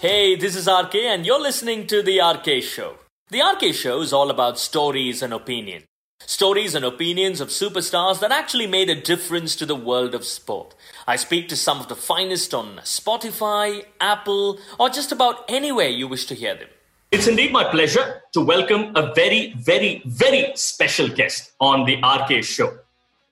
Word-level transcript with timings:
Hey, 0.00 0.36
this 0.36 0.54
is 0.54 0.68
RK, 0.68 0.94
and 0.94 1.26
you're 1.26 1.40
listening 1.40 1.88
to 1.88 2.04
The 2.04 2.20
RK 2.20 2.62
Show. 2.62 2.98
The 3.30 3.42
RK 3.42 3.74
Show 3.74 4.00
is 4.00 4.12
all 4.12 4.30
about 4.30 4.56
stories 4.56 5.22
and 5.22 5.34
opinion. 5.34 5.86
Stories 6.20 6.76
and 6.76 6.84
opinions 6.84 7.40
of 7.40 7.48
superstars 7.48 8.20
that 8.20 8.30
actually 8.30 8.68
made 8.68 8.88
a 8.90 9.00
difference 9.00 9.56
to 9.56 9.66
the 9.66 9.74
world 9.74 10.14
of 10.14 10.24
sport. 10.24 10.76
I 11.08 11.16
speak 11.16 11.48
to 11.48 11.56
some 11.56 11.80
of 11.80 11.88
the 11.88 11.96
finest 11.96 12.54
on 12.54 12.76
Spotify, 12.84 13.86
Apple, 14.00 14.60
or 14.78 14.88
just 14.88 15.10
about 15.10 15.44
anywhere 15.48 15.88
you 15.88 16.06
wish 16.06 16.26
to 16.26 16.36
hear 16.36 16.54
them. 16.54 16.68
It's 17.10 17.26
indeed 17.26 17.50
my 17.50 17.64
pleasure 17.64 18.22
to 18.34 18.40
welcome 18.40 18.92
a 18.94 19.12
very, 19.14 19.52
very, 19.54 20.00
very 20.06 20.52
special 20.54 21.08
guest 21.08 21.50
on 21.58 21.86
the 21.86 21.96
RK 21.96 22.44
Show. 22.44 22.78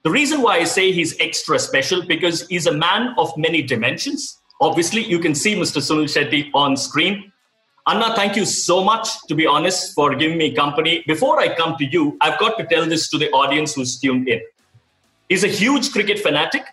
The 0.03 0.11
reason 0.11 0.43
why 0.43 0.57
I 0.57 0.65
say 0.65 0.91
he's 0.91 1.17
extra 1.21 1.61
special 1.61 2.05
because 2.05 2.45
he's 2.49 2.67
a 2.67 2.73
man 2.73 3.15
of 3.19 3.37
many 3.37 3.63
dimensions. 3.63 4.41
Obviously, 4.61 5.05
you 5.05 5.19
can 5.19 5.35
see 5.35 5.55
Mr. 5.55 5.81
Suniel 5.81 6.09
Shetty 6.09 6.51
on 6.55 6.77
screen. 6.77 7.33
Anna, 7.87 8.15
thank 8.17 8.37
you 8.37 8.45
so 8.45 8.83
much, 8.83 9.09
to 9.29 9.35
be 9.35 9.47
honest, 9.47 9.95
for 9.95 10.15
giving 10.15 10.39
me 10.39 10.53
company. 10.53 11.05
Before 11.07 11.39
I 11.39 11.55
come 11.55 11.77
to 11.77 11.85
you, 11.85 12.17
I've 12.21 12.39
got 12.39 12.59
to 12.59 12.67
tell 12.67 12.87
this 12.87 13.09
to 13.11 13.19
the 13.19 13.31
audience 13.31 13.75
who's 13.75 13.99
tuned 13.99 14.29
in. 14.29 14.41
He's 15.29 15.45
a 15.45 15.49
huge 15.49 15.93
cricket 15.93 16.19
fanatic, 16.19 16.65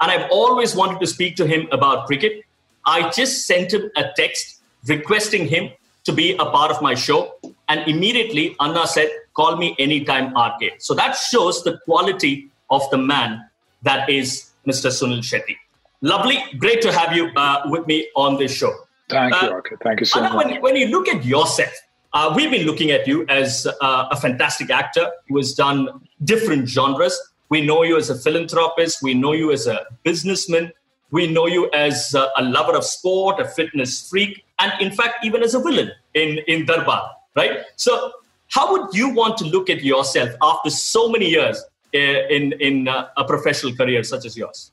and 0.00 0.10
I've 0.10 0.30
always 0.30 0.74
wanted 0.74 1.00
to 1.00 1.06
speak 1.06 1.36
to 1.36 1.46
him 1.46 1.68
about 1.72 2.06
cricket. 2.06 2.44
I 2.86 3.10
just 3.10 3.46
sent 3.46 3.72
him 3.72 3.90
a 3.96 4.04
text 4.16 4.60
requesting 4.86 5.46
him 5.46 5.70
to 6.04 6.12
be 6.12 6.34
a 6.34 6.46
part 6.46 6.70
of 6.70 6.80
my 6.80 6.94
show, 6.94 7.34
and 7.68 7.86
immediately 7.88 8.56
Anna 8.60 8.86
said, 8.86 9.10
Call 9.34 9.56
me 9.56 9.74
anytime, 9.78 10.36
RK. 10.36 10.74
So 10.78 10.94
that 10.94 11.16
shows 11.16 11.64
the 11.64 11.78
quality 11.84 12.50
of 12.70 12.82
the 12.90 12.98
man 12.98 13.42
that 13.82 14.08
is 14.08 14.50
Mr. 14.66 14.90
Suniel 14.90 15.20
Shetty. 15.20 15.56
Lovely, 16.02 16.42
great 16.58 16.82
to 16.82 16.92
have 16.92 17.14
you 17.16 17.30
uh, 17.36 17.62
with 17.66 17.86
me 17.86 18.08
on 18.16 18.36
this 18.36 18.52
show. 18.52 18.74
Thank 19.08 19.40
you, 19.40 19.50
RK. 19.50 19.80
Thank 19.84 20.00
you 20.00 20.06
so 20.06 20.18
Anna, 20.18 20.34
much. 20.34 20.46
When, 20.46 20.60
when 20.60 20.76
you 20.76 20.88
look 20.88 21.06
at 21.06 21.24
yourself, 21.24 21.72
uh, 22.12 22.32
we've 22.36 22.50
been 22.50 22.66
looking 22.66 22.90
at 22.90 23.06
you 23.06 23.24
as 23.28 23.68
uh, 23.80 24.08
a 24.10 24.16
fantastic 24.16 24.68
actor 24.70 25.08
who 25.28 25.36
has 25.36 25.54
done 25.54 25.88
different 26.24 26.68
genres. 26.68 27.16
We 27.50 27.64
know 27.64 27.84
you 27.84 27.96
as 27.96 28.10
a 28.10 28.18
philanthropist. 28.18 29.00
We 29.00 29.14
know 29.14 29.32
you 29.32 29.52
as 29.52 29.68
a 29.68 29.86
businessman. 30.02 30.72
We 31.12 31.28
know 31.28 31.46
you 31.46 31.70
as 31.72 32.16
uh, 32.16 32.28
a 32.36 32.42
lover 32.42 32.76
of 32.76 32.84
sport, 32.84 33.38
a 33.38 33.44
fitness 33.46 34.08
freak, 34.08 34.44
and 34.58 34.72
in 34.80 34.90
fact, 34.90 35.24
even 35.24 35.42
as 35.44 35.54
a 35.54 35.60
villain 35.60 35.92
in, 36.14 36.38
in 36.48 36.66
Darbar, 36.66 37.12
right? 37.36 37.60
So, 37.76 38.12
how 38.48 38.72
would 38.72 38.92
you 38.92 39.10
want 39.10 39.38
to 39.38 39.44
look 39.44 39.70
at 39.70 39.84
yourself 39.84 40.30
after 40.42 40.68
so 40.68 41.08
many 41.08 41.28
years 41.28 41.62
uh, 41.94 41.98
in, 41.98 42.52
in 42.60 42.88
uh, 42.88 43.08
a 43.16 43.24
professional 43.24 43.74
career 43.76 44.02
such 44.02 44.26
as 44.26 44.36
yours? 44.36 44.71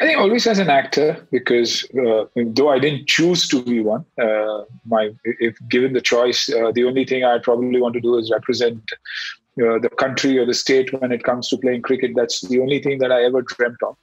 I 0.00 0.04
think 0.04 0.18
always 0.18 0.46
as 0.46 0.60
an 0.60 0.70
actor, 0.70 1.26
because 1.32 1.84
uh, 2.06 2.24
though 2.36 2.68
I 2.68 2.78
didn't 2.78 3.08
choose 3.08 3.48
to 3.48 3.62
be 3.62 3.80
one, 3.80 4.04
uh, 4.20 4.62
my 4.86 5.10
if 5.24 5.56
given 5.68 5.92
the 5.92 6.00
choice, 6.00 6.48
uh, 6.48 6.70
the 6.70 6.84
only 6.84 7.04
thing 7.04 7.24
I 7.24 7.38
probably 7.38 7.80
want 7.80 7.94
to 7.94 8.00
do 8.00 8.16
is 8.16 8.30
represent 8.30 8.82
uh, 9.60 9.78
the 9.80 9.90
country 9.98 10.38
or 10.38 10.46
the 10.46 10.54
state 10.54 10.92
when 10.92 11.10
it 11.10 11.24
comes 11.24 11.48
to 11.48 11.58
playing 11.58 11.82
cricket. 11.82 12.12
That's 12.14 12.42
the 12.42 12.60
only 12.60 12.80
thing 12.80 12.98
that 12.98 13.10
I 13.10 13.24
ever 13.24 13.42
dreamt 13.42 13.82
of. 13.82 13.96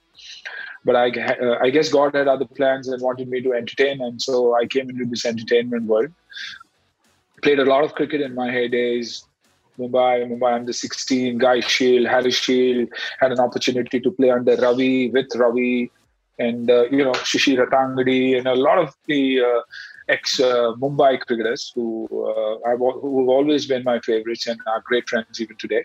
But 0.84 0.96
I, 0.96 1.10
uh, 1.10 1.58
I 1.62 1.70
guess 1.70 1.88
God 1.88 2.14
had 2.14 2.28
other 2.28 2.44
plans 2.44 2.88
and 2.88 3.00
wanted 3.00 3.28
me 3.28 3.40
to 3.40 3.54
entertain, 3.54 4.02
and 4.02 4.20
so 4.20 4.54
I 4.54 4.66
came 4.66 4.90
into 4.90 5.06
this 5.06 5.24
entertainment 5.24 5.84
world. 5.84 6.12
Played 7.42 7.58
a 7.58 7.64
lot 7.64 7.84
of 7.84 7.94
cricket 7.94 8.20
in 8.20 8.34
my 8.34 8.48
heydays, 8.48 9.24
Mumbai, 9.78 10.26
Mumbai 10.30 10.54
under 10.54 10.72
16, 10.72 11.38
Guy 11.38 11.60
Shield, 11.60 12.06
Harris 12.06 12.36
Shield, 12.36 12.88
had 13.20 13.32
an 13.32 13.40
opportunity 13.40 14.00
to 14.00 14.10
play 14.10 14.30
under 14.30 14.56
Ravi, 14.56 15.10
with 15.10 15.34
Ravi, 15.34 15.90
and, 16.38 16.70
uh, 16.70 16.84
you 16.90 17.04
know, 17.04 17.12
Shishir 17.12 17.58
Hattangadi, 17.58 18.36
and 18.36 18.46
a 18.46 18.54
lot 18.54 18.78
of 18.78 18.94
the 19.06 19.40
uh, 19.40 19.60
ex 20.08 20.38
uh, 20.40 20.72
Mumbai 20.78 21.20
cricketers 21.20 21.72
who, 21.74 22.06
uh, 22.28 22.68
have, 22.68 22.78
who 22.78 23.20
have 23.20 23.28
always 23.28 23.66
been 23.66 23.84
my 23.84 24.00
favorites 24.00 24.46
and 24.46 24.60
are 24.66 24.80
great 24.84 25.08
friends 25.08 25.40
even 25.40 25.56
today. 25.56 25.84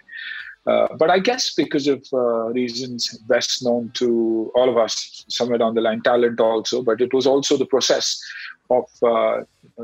Uh, 0.68 0.88
but 0.98 1.10
I 1.10 1.18
guess 1.18 1.54
because 1.56 1.88
of 1.88 2.06
uh, 2.14 2.50
reasons 2.50 3.18
best 3.28 3.64
known 3.64 3.92
to 3.96 4.52
all 4.56 4.70
of 4.70 4.78
us, 4.78 5.26
somewhere 5.28 5.58
down 5.58 5.74
the 5.74 5.82
line, 5.82 6.02
talent 6.02 6.40
also, 6.40 6.84
but 6.84 7.02
it 7.02 7.14
was 7.14 7.26
also 7.26 7.58
the 7.58 7.66
process 7.66 8.22
of 8.70 8.86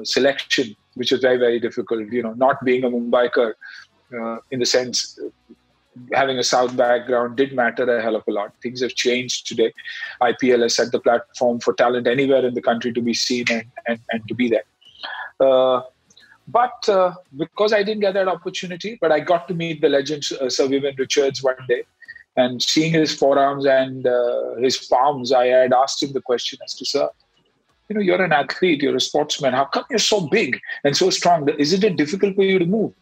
selection, 0.03 0.75
which 0.93 1.11
was 1.11 1.21
very, 1.21 1.37
very 1.37 1.59
difficult. 1.59 2.11
You 2.11 2.21
know, 2.21 2.33
not 2.33 2.63
being 2.63 2.83
a 2.83 2.89
Mumbaiker, 2.89 3.53
uh, 4.13 4.37
in 4.51 4.59
the 4.59 4.65
sense 4.65 5.19
having 6.13 6.37
a 6.37 6.43
South 6.43 6.75
background 6.75 7.37
did 7.37 7.53
matter 7.53 7.83
a 7.83 8.01
hell 8.01 8.15
of 8.15 8.23
a 8.27 8.31
lot. 8.31 8.53
Things 8.61 8.81
have 8.81 8.95
changed 8.95 9.47
today. 9.47 9.73
IPL 10.21 10.61
has 10.61 10.75
set 10.75 10.91
the 10.91 10.99
platform 10.99 11.59
for 11.59 11.73
talent 11.73 12.07
anywhere 12.07 12.45
in 12.45 12.53
the 12.53 12.61
country 12.61 12.93
to 12.93 13.01
be 13.01 13.13
seen 13.13 13.45
and, 13.49 13.65
and, 13.87 13.99
and 14.11 14.27
to 14.27 14.33
be 14.33 14.49
there. 14.49 14.63
Uh, 15.39 15.81
but 16.47 16.87
uh, 16.87 17.13
because 17.35 17.73
I 17.73 17.83
didn't 17.83 18.01
get 18.01 18.13
that 18.13 18.27
opportunity, 18.27 18.97
but 19.01 19.11
I 19.11 19.19
got 19.19 19.47
to 19.49 19.53
meet 19.53 19.81
the 19.81 19.89
legend 19.89 20.23
uh, 20.39 20.49
Sir 20.49 20.67
Vivian 20.67 20.95
Richards 20.97 21.43
one 21.43 21.55
day. 21.67 21.83
And 22.37 22.61
seeing 22.61 22.93
his 22.93 23.13
forearms 23.13 23.65
and 23.65 24.05
uh, 24.05 24.55
his 24.57 24.77
palms, 24.77 25.31
I 25.31 25.47
had 25.47 25.73
asked 25.73 26.03
him 26.03 26.13
the 26.13 26.21
question 26.21 26.59
as 26.63 26.75
to, 26.75 26.85
sir, 26.85 27.09
you 27.89 27.95
know, 27.95 28.01
you're 28.01 28.21
an 28.21 28.31
athlete, 28.31 28.83
you're 28.83 28.95
a 28.95 29.01
sportsman. 29.01 29.53
How 29.53 29.65
come 29.65 29.85
you're 29.89 29.97
so 29.97 30.27
big 30.27 30.59
and 30.83 30.95
so 30.95 31.09
strong? 31.09 31.49
Isn't 31.49 31.83
it 31.83 31.95
difficult 31.95 32.35
for 32.35 32.43
you 32.43 32.59
to 32.59 32.65
move? 32.65 32.93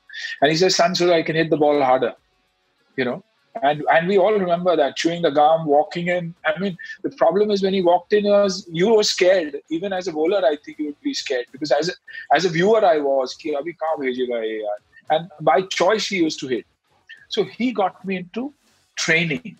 And 0.41 0.51
he 0.51 0.57
says, 0.57 0.75
so 0.75 1.13
I 1.13 1.23
can 1.23 1.35
hit 1.35 1.49
the 1.49 1.57
ball 1.57 1.81
harder. 1.81 2.13
You 2.95 3.05
know, 3.05 3.23
and 3.61 3.83
and 3.89 4.07
we 4.07 4.17
all 4.17 4.33
remember 4.33 4.75
that 4.75 4.95
chewing 4.97 5.21
the 5.21 5.31
gum, 5.31 5.65
walking 5.65 6.07
in. 6.07 6.33
I 6.45 6.57
mean, 6.59 6.77
the 7.03 7.09
problem 7.11 7.51
is 7.51 7.63
when 7.63 7.73
he 7.73 7.81
walked 7.81 8.13
in, 8.13 8.25
was 8.25 8.67
you 8.71 8.95
were 8.95 9.03
scared. 9.03 9.57
Even 9.69 9.93
as 9.93 10.07
a 10.07 10.13
bowler, 10.13 10.45
I 10.45 10.57
think 10.63 10.79
you 10.79 10.87
would 10.87 11.01
be 11.01 11.13
scared 11.13 11.45
because 11.51 11.71
as 11.71 11.89
a, 11.89 11.93
as 12.33 12.45
a 12.45 12.49
viewer, 12.49 12.83
I 12.85 12.99
was. 12.99 13.37
And 15.09 15.29
by 15.41 15.61
choice, 15.61 16.07
he 16.07 16.17
used 16.17 16.39
to 16.41 16.47
hit. 16.47 16.65
So 17.29 17.43
he 17.43 17.71
got 17.71 18.03
me 18.05 18.17
into 18.17 18.53
training. 18.97 19.57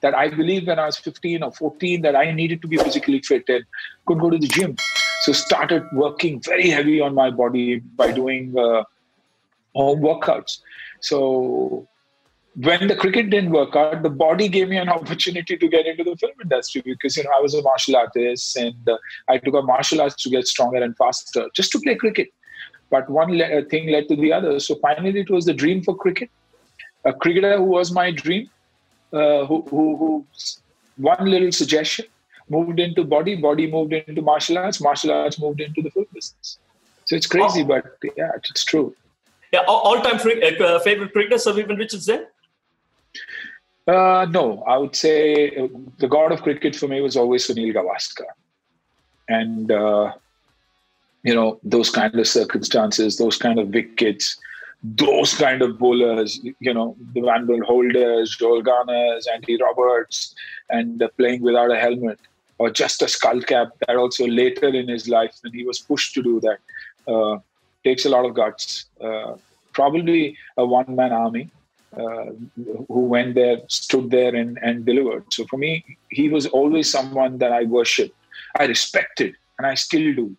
That 0.00 0.14
I 0.14 0.28
believe 0.28 0.66
when 0.66 0.78
I 0.78 0.86
was 0.86 0.98
15 0.98 1.42
or 1.42 1.52
14 1.52 2.02
that 2.02 2.14
I 2.14 2.30
needed 2.30 2.60
to 2.62 2.68
be 2.68 2.76
physically 2.76 3.20
fit 3.20 3.44
and 3.48 3.64
could 4.06 4.18
go 4.18 4.28
to 4.28 4.36
the 4.36 4.46
gym. 4.46 4.76
So 5.22 5.32
started 5.32 5.82
working 5.92 6.40
very 6.40 6.68
heavy 6.68 7.00
on 7.00 7.14
my 7.14 7.30
body 7.30 7.78
by 7.78 8.12
doing 8.12 8.54
uh, 8.58 8.84
home 9.74 10.00
workouts. 10.00 10.58
So 11.00 11.88
when 12.56 12.86
the 12.86 12.94
cricket 12.94 13.30
didn't 13.30 13.50
work 13.50 13.74
out, 13.74 14.02
the 14.02 14.10
body 14.10 14.48
gave 14.48 14.68
me 14.68 14.76
an 14.76 14.88
opportunity 14.88 15.56
to 15.56 15.68
get 15.68 15.86
into 15.86 16.04
the 16.04 16.16
film 16.16 16.32
industry 16.42 16.82
because 16.84 17.16
you 17.16 17.24
know 17.24 17.30
I 17.36 17.40
was 17.40 17.54
a 17.54 17.62
martial 17.62 17.96
artist 17.96 18.56
and 18.56 18.88
uh, 18.88 18.96
I 19.28 19.38
took 19.38 19.54
up 19.54 19.64
martial 19.64 20.00
arts 20.00 20.14
to 20.22 20.30
get 20.30 20.46
stronger 20.46 20.82
and 20.82 20.96
faster, 20.96 21.48
just 21.54 21.72
to 21.72 21.80
play 21.80 21.96
cricket. 21.96 22.28
But 22.90 23.10
one 23.10 23.36
le- 23.36 23.58
uh, 23.58 23.62
thing 23.70 23.90
led 23.90 24.08
to 24.08 24.16
the 24.16 24.32
other. 24.32 24.60
So 24.60 24.76
finally, 24.76 25.20
it 25.20 25.30
was 25.30 25.46
the 25.46 25.54
dream 25.54 25.82
for 25.82 25.96
cricket. 25.96 26.30
A 27.04 27.12
cricketer 27.12 27.56
who 27.56 27.64
was 27.64 27.90
my 27.92 28.10
dream, 28.12 28.48
uh, 29.12 29.44
who, 29.46 29.62
who, 29.68 29.96
who 29.96 30.26
one 30.96 31.26
little 31.26 31.50
suggestion 31.50 32.06
moved 32.48 32.78
into 32.78 33.04
body, 33.04 33.34
body 33.34 33.70
moved 33.70 33.92
into 33.92 34.22
martial 34.22 34.58
arts, 34.58 34.80
martial 34.80 35.10
arts 35.10 35.40
moved 35.40 35.60
into 35.60 35.82
the 35.82 35.90
film 35.90 36.06
business. 36.14 36.58
So 37.06 37.16
it's 37.16 37.26
crazy, 37.26 37.62
oh. 37.62 37.64
but 37.64 37.84
yeah, 38.16 38.30
it's 38.36 38.64
true. 38.64 38.94
Yeah, 39.54 39.60
all-time 39.68 40.16
uh, 40.16 40.80
favorite 40.80 41.12
cricketer, 41.12 41.38
Sir 41.38 41.52
Vivian. 41.52 41.88
Then. 42.06 42.26
Uh, 43.86 44.26
no, 44.28 44.64
I 44.66 44.76
would 44.78 44.96
say 44.96 45.56
uh, 45.56 45.68
the 45.98 46.08
god 46.08 46.32
of 46.32 46.42
cricket 46.42 46.74
for 46.74 46.88
me 46.88 47.00
was 47.00 47.16
always 47.16 47.46
Sunil 47.46 47.72
Gavaskar, 47.76 48.32
and 49.28 49.70
uh, 49.70 50.12
you 51.22 51.36
know 51.36 51.60
those 51.62 51.90
kind 51.90 52.18
of 52.18 52.26
circumstances, 52.26 53.16
those 53.16 53.38
kind 53.38 53.60
of 53.60 53.68
wickets, 53.68 54.36
those 54.82 55.34
kind 55.34 55.62
of 55.62 55.78
bowlers. 55.78 56.40
You 56.42 56.74
know 56.74 56.96
the 57.12 57.20
Vanburn 57.20 57.62
Holders, 57.62 58.36
Joel 58.36 58.62
Garners, 58.62 59.28
Andy 59.32 59.56
Roberts, 59.62 60.34
and 60.68 61.00
uh, 61.00 61.08
playing 61.16 61.42
without 61.42 61.70
a 61.70 61.78
helmet 61.78 62.18
or 62.58 62.70
just 62.70 63.02
a 63.02 63.08
skull 63.16 63.40
cap. 63.40 63.68
That 63.86 63.96
also 64.04 64.26
later 64.26 64.66
in 64.82 64.88
his 64.88 65.08
life 65.08 65.34
when 65.42 65.52
he 65.52 65.64
was 65.64 65.78
pushed 65.78 66.14
to 66.14 66.22
do 66.24 66.40
that 66.40 66.58
uh, 67.06 67.38
takes 67.84 68.04
a 68.06 68.08
lot 68.08 68.24
of 68.24 68.34
guts. 68.34 68.86
Uh, 69.00 69.34
probably 69.72 70.36
a 70.56 70.64
one-man 70.64 71.12
army 71.12 71.50
uh, 71.96 72.26
who 72.88 73.00
went 73.06 73.34
there, 73.34 73.58
stood 73.68 74.10
there, 74.10 74.34
and, 74.34 74.58
and 74.62 74.84
delivered. 74.84 75.24
So 75.32 75.44
for 75.46 75.56
me, 75.56 75.84
he 76.10 76.28
was 76.28 76.46
always 76.46 76.90
someone 76.90 77.38
that 77.38 77.52
I 77.52 77.64
worshipped, 77.64 78.16
I 78.58 78.64
respected, 78.64 79.34
and 79.58 79.66
I 79.66 79.74
still 79.74 80.14
do. 80.14 80.36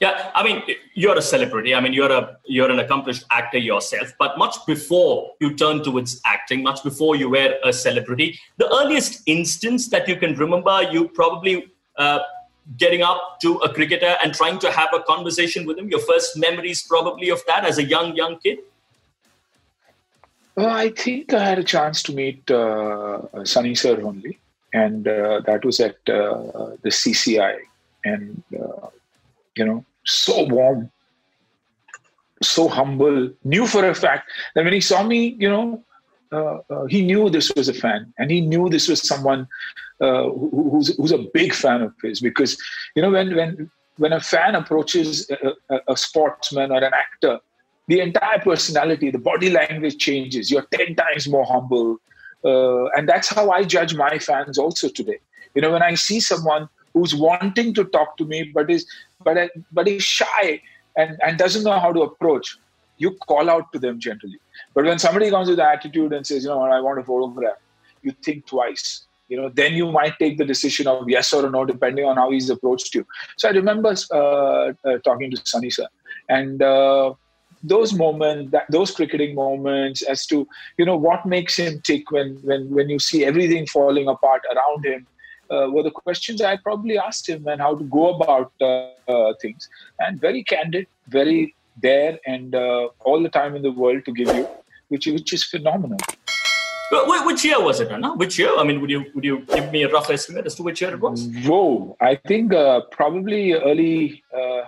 Yeah, 0.00 0.30
I 0.34 0.42
mean, 0.42 0.62
you're 0.94 1.18
a 1.18 1.22
celebrity. 1.22 1.74
I 1.74 1.80
mean, 1.80 1.92
you're 1.92 2.10
a 2.10 2.38
you're 2.46 2.70
an 2.70 2.78
accomplished 2.78 3.24
actor 3.30 3.58
yourself. 3.58 4.14
But 4.18 4.38
much 4.38 4.56
before 4.66 5.32
you 5.40 5.54
turned 5.54 5.84
towards 5.84 6.22
acting, 6.24 6.62
much 6.62 6.82
before 6.82 7.16
you 7.16 7.28
were 7.28 7.56
a 7.62 7.70
celebrity, 7.70 8.38
the 8.56 8.66
earliest 8.80 9.22
instance 9.26 9.88
that 9.88 10.08
you 10.08 10.16
can 10.16 10.34
remember, 10.36 10.82
you 10.90 11.08
probably 11.08 11.70
uh, 11.96 12.20
getting 12.76 13.02
up 13.02 13.38
to 13.40 13.56
a 13.58 13.72
cricketer 13.72 14.16
and 14.22 14.34
trying 14.34 14.58
to 14.60 14.70
have 14.70 14.88
a 14.94 15.00
conversation 15.00 15.66
with 15.66 15.78
him. 15.78 15.88
Your 15.88 16.00
first 16.00 16.36
memories, 16.36 16.82
probably, 16.82 17.30
of 17.30 17.42
that 17.46 17.64
as 17.64 17.78
a 17.78 17.84
young 17.84 18.14
young 18.16 18.38
kid. 18.38 18.58
Well, 20.56 20.68
I 20.68 20.90
think 20.90 21.32
I 21.32 21.44
had 21.44 21.58
a 21.58 21.64
chance 21.64 22.02
to 22.04 22.12
meet 22.12 22.50
uh, 22.50 23.44
Sunny 23.44 23.74
Sir 23.74 24.00
only, 24.02 24.38
and 24.72 25.06
uh, 25.06 25.40
that 25.46 25.64
was 25.64 25.80
at 25.80 25.96
uh, 26.08 26.76
the 26.82 26.90
CCI. 26.90 27.58
And 28.04 28.42
uh, 28.54 28.88
you 29.56 29.64
know, 29.64 29.84
so 30.04 30.44
warm, 30.44 30.90
so 32.42 32.68
humble. 32.68 33.30
Knew 33.44 33.66
for 33.66 33.84
a 33.88 33.94
fact 33.94 34.30
that 34.54 34.64
when 34.64 34.72
he 34.72 34.80
saw 34.80 35.02
me, 35.02 35.36
you 35.38 35.48
know, 35.48 35.82
uh, 36.32 36.58
uh, 36.70 36.84
he 36.86 37.02
knew 37.02 37.30
this 37.30 37.52
was 37.56 37.68
a 37.68 37.74
fan, 37.74 38.12
and 38.18 38.30
he 38.30 38.40
knew 38.40 38.68
this 38.68 38.88
was 38.88 39.06
someone 39.06 39.48
uh, 40.00 40.24
who, 40.24 40.70
who's 40.70 40.96
who's 40.96 41.12
a 41.12 41.26
big 41.34 41.52
fan 41.54 41.82
of 41.82 41.92
his. 42.02 42.20
Because 42.20 42.56
you 42.94 43.02
know, 43.02 43.10
when 43.10 43.34
when 43.34 43.70
when 43.96 44.12
a 44.12 44.20
fan 44.20 44.54
approaches 44.54 45.30
a, 45.30 45.74
a, 45.74 45.80
a 45.88 45.96
sportsman 45.96 46.72
or 46.72 46.82
an 46.82 46.92
actor, 46.94 47.38
the 47.88 48.00
entire 48.00 48.38
personality, 48.38 49.10
the 49.10 49.18
body 49.18 49.50
language 49.50 49.98
changes. 49.98 50.50
You're 50.50 50.66
ten 50.72 50.94
times 50.94 51.28
more 51.28 51.44
humble, 51.44 51.98
uh, 52.44 52.86
and 52.96 53.08
that's 53.08 53.28
how 53.28 53.50
I 53.50 53.64
judge 53.64 53.94
my 53.94 54.18
fans 54.18 54.58
also 54.58 54.88
today. 54.88 55.18
You 55.54 55.62
know, 55.62 55.72
when 55.72 55.82
I 55.82 55.94
see 55.94 56.20
someone 56.20 56.68
who's 56.94 57.14
wanting 57.14 57.74
to 57.74 57.84
talk 57.84 58.16
to 58.18 58.24
me, 58.24 58.44
but 58.54 58.70
is 58.70 58.86
but 59.24 59.50
but 59.72 59.88
is 59.88 60.02
shy 60.02 60.62
and 60.96 61.18
and 61.22 61.38
doesn't 61.38 61.64
know 61.64 61.78
how 61.78 61.92
to 61.92 62.02
approach, 62.02 62.58
you 62.98 63.12
call 63.28 63.50
out 63.50 63.72
to 63.72 63.78
them 63.78 63.98
generally. 63.98 64.38
But 64.74 64.84
when 64.84 64.98
somebody 64.98 65.30
comes 65.30 65.48
with 65.48 65.58
the 65.58 65.68
attitude 65.68 66.12
and 66.12 66.26
says, 66.26 66.44
you 66.44 66.50
know 66.50 66.60
I 66.62 66.80
want 66.80 67.00
a 67.00 67.04
photograph, 67.04 67.58
you 68.02 68.12
think 68.22 68.46
twice. 68.46 69.04
You 69.30 69.36
know, 69.40 69.48
then 69.48 69.74
you 69.74 69.90
might 69.92 70.18
take 70.18 70.38
the 70.38 70.44
decision 70.44 70.88
of 70.88 71.08
yes 71.08 71.32
or 71.32 71.48
no, 71.48 71.64
depending 71.64 72.04
on 72.04 72.16
how 72.16 72.30
he's 72.32 72.50
approached 72.50 72.94
you. 72.96 73.06
So 73.36 73.48
I 73.48 73.52
remember 73.52 73.94
uh, 74.12 74.72
uh, 74.84 74.98
talking 75.04 75.30
to 75.30 75.40
Sunny 75.44 75.70
sir, 75.70 75.86
and 76.28 76.60
uh, 76.60 77.14
those 77.62 77.92
moments, 77.92 78.50
that, 78.50 78.66
those 78.70 78.90
cricketing 78.90 79.36
moments, 79.36 80.02
as 80.02 80.26
to 80.26 80.48
you 80.78 80.84
know 80.84 80.96
what 80.96 81.26
makes 81.26 81.56
him 81.56 81.80
tick 81.82 82.10
when 82.10 82.34
when 82.42 82.68
when 82.70 82.90
you 82.90 82.98
see 82.98 83.24
everything 83.24 83.68
falling 83.68 84.08
apart 84.08 84.42
around 84.52 84.84
him, 84.84 85.06
uh, 85.48 85.68
were 85.70 85.84
the 85.84 85.92
questions 85.92 86.42
I 86.42 86.56
probably 86.56 86.98
asked 86.98 87.28
him 87.28 87.46
and 87.46 87.60
how 87.60 87.76
to 87.76 87.84
go 87.84 88.14
about 88.14 88.52
uh, 88.60 88.90
uh, 89.08 89.34
things. 89.40 89.68
And 90.00 90.20
very 90.20 90.42
candid, 90.42 90.88
very 91.06 91.54
there, 91.80 92.18
and 92.26 92.52
all 92.54 93.22
the 93.22 93.28
time 93.28 93.54
in 93.54 93.62
the 93.62 93.70
world 93.70 94.04
to 94.06 94.12
give 94.12 94.34
you 94.34 94.48
which 94.88 95.06
which 95.06 95.32
is 95.32 95.44
phenomenal. 95.44 95.98
Which 96.90 97.44
year 97.44 97.62
was 97.62 97.80
it, 97.80 97.90
Anna? 97.90 98.14
Which 98.14 98.38
year? 98.38 98.56
I 98.56 98.64
mean, 98.64 98.80
would 98.80 98.90
you 98.90 99.04
would 99.14 99.24
you 99.24 99.40
give 99.54 99.70
me 99.70 99.84
a 99.84 99.88
rough 99.88 100.10
estimate 100.10 100.46
as 100.46 100.54
to 100.56 100.62
which 100.62 100.80
year 100.80 100.92
it 100.92 101.00
was? 101.00 101.28
Whoa, 101.44 101.96
I 102.00 102.16
think 102.16 102.52
uh, 102.52 102.82
probably 102.90 103.52
early 103.52 104.22
uh, 104.34 104.62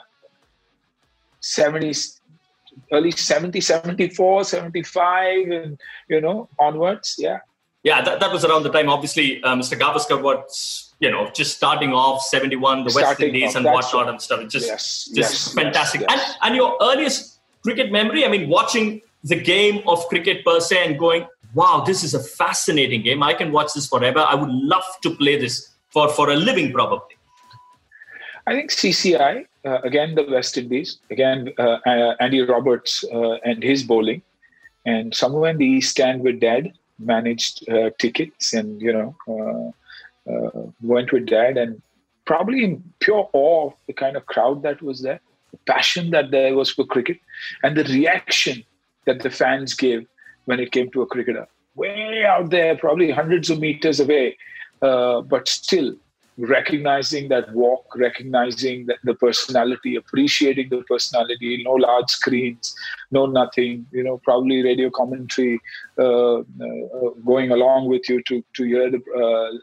70s, 1.42 2.20
early 2.92 3.10
70, 3.10 3.60
74, 3.60 4.44
75, 4.44 5.48
and 5.50 5.80
you 6.08 6.20
know 6.20 6.48
onwards. 6.58 7.16
Yeah. 7.18 7.40
Yeah, 7.84 8.00
that, 8.00 8.20
that 8.20 8.30
was 8.30 8.44
around 8.44 8.62
the 8.62 8.70
time. 8.70 8.88
Obviously, 8.88 9.42
uh, 9.42 9.56
Mr. 9.56 9.76
Gavaskar 9.76 10.22
was 10.22 10.94
you 11.00 11.10
know 11.10 11.28
just 11.34 11.56
starting 11.56 11.92
off 11.92 12.22
71, 12.22 12.84
the 12.84 12.90
starting 12.90 13.08
West 13.08 13.20
Indies 13.20 13.54
and 13.56 13.64
whatnot 13.64 14.08
and 14.08 14.22
stuff. 14.22 14.40
It's 14.40 14.52
just 14.52 14.66
yes, 14.68 15.04
just 15.06 15.16
yes, 15.16 15.54
fantastic. 15.54 16.02
Yes, 16.02 16.10
yes. 16.10 16.36
And 16.40 16.46
and 16.46 16.56
your 16.56 16.76
earliest 16.80 17.40
cricket 17.62 17.90
memory? 17.90 18.24
I 18.24 18.28
mean, 18.28 18.48
watching 18.48 19.02
the 19.24 19.36
game 19.36 19.82
of 19.86 20.06
cricket 20.08 20.44
per 20.44 20.60
se 20.60 20.84
and 20.84 20.98
going, 20.98 21.26
wow, 21.54 21.82
this 21.86 22.02
is 22.02 22.14
a 22.14 22.20
fascinating 22.20 23.02
game. 23.02 23.22
I 23.22 23.34
can 23.34 23.52
watch 23.52 23.74
this 23.74 23.86
forever. 23.86 24.20
I 24.20 24.34
would 24.34 24.50
love 24.50 24.84
to 25.02 25.10
play 25.14 25.38
this 25.38 25.70
for, 25.90 26.08
for 26.08 26.30
a 26.30 26.36
living, 26.36 26.72
probably. 26.72 27.16
I 28.46 28.54
think 28.54 28.70
CCI, 28.70 29.46
uh, 29.64 29.78
again, 29.82 30.14
the 30.14 30.24
West 30.24 30.56
Indies, 30.58 30.98
again, 31.10 31.52
uh, 31.58 31.78
uh, 31.86 32.14
Andy 32.18 32.40
Roberts 32.40 33.04
uh, 33.12 33.34
and 33.44 33.62
his 33.62 33.82
bowling. 33.82 34.22
And 34.84 35.14
somewhere 35.14 35.50
in 35.50 35.58
the 35.58 35.66
East 35.66 36.00
End 36.00 36.22
with 36.22 36.40
Dad, 36.40 36.72
managed 36.98 37.68
uh, 37.68 37.90
tickets 37.98 38.52
and, 38.52 38.80
you 38.80 38.92
know, 38.92 39.74
uh, 40.26 40.68
went 40.80 41.12
with 41.12 41.26
Dad. 41.26 41.56
And 41.56 41.80
probably 42.24 42.64
in 42.64 42.82
pure 42.98 43.28
awe 43.32 43.66
of 43.68 43.74
the 43.86 43.92
kind 43.92 44.16
of 44.16 44.26
crowd 44.26 44.62
that 44.62 44.82
was 44.82 45.02
there, 45.02 45.20
the 45.52 45.58
passion 45.66 46.10
that 46.10 46.30
there 46.30 46.56
was 46.56 46.70
for 46.70 46.84
cricket, 46.84 47.18
and 47.62 47.76
the 47.76 47.84
reaction 47.84 48.64
that 49.06 49.20
the 49.20 49.30
fans 49.30 49.74
gave 49.74 50.06
when 50.44 50.60
it 50.60 50.72
came 50.72 50.90
to 50.90 51.02
a 51.02 51.06
cricketer. 51.06 51.46
Way 51.74 52.24
out 52.24 52.50
there, 52.50 52.76
probably 52.76 53.10
hundreds 53.10 53.48
of 53.50 53.58
meters 53.58 54.00
away, 54.00 54.36
uh, 54.82 55.22
but 55.22 55.48
still 55.48 55.94
recognizing 56.38 57.28
that 57.28 57.52
walk, 57.52 57.84
recognizing 57.94 58.86
that 58.86 58.98
the 59.04 59.14
personality, 59.14 59.96
appreciating 59.96 60.68
the 60.70 60.82
personality, 60.88 61.62
no 61.64 61.72
large 61.72 62.08
screens, 62.10 62.74
no 63.10 63.26
nothing, 63.26 63.86
you 63.92 64.02
know, 64.02 64.18
probably 64.18 64.62
radio 64.62 64.90
commentary 64.90 65.60
uh, 65.98 66.38
uh, 66.38 66.42
going 67.24 67.50
along 67.50 67.86
with 67.86 68.08
you 68.08 68.22
to, 68.24 68.42
to 68.54 68.64
hear 68.64 68.90
the, 68.90 68.98
uh, 68.98 69.58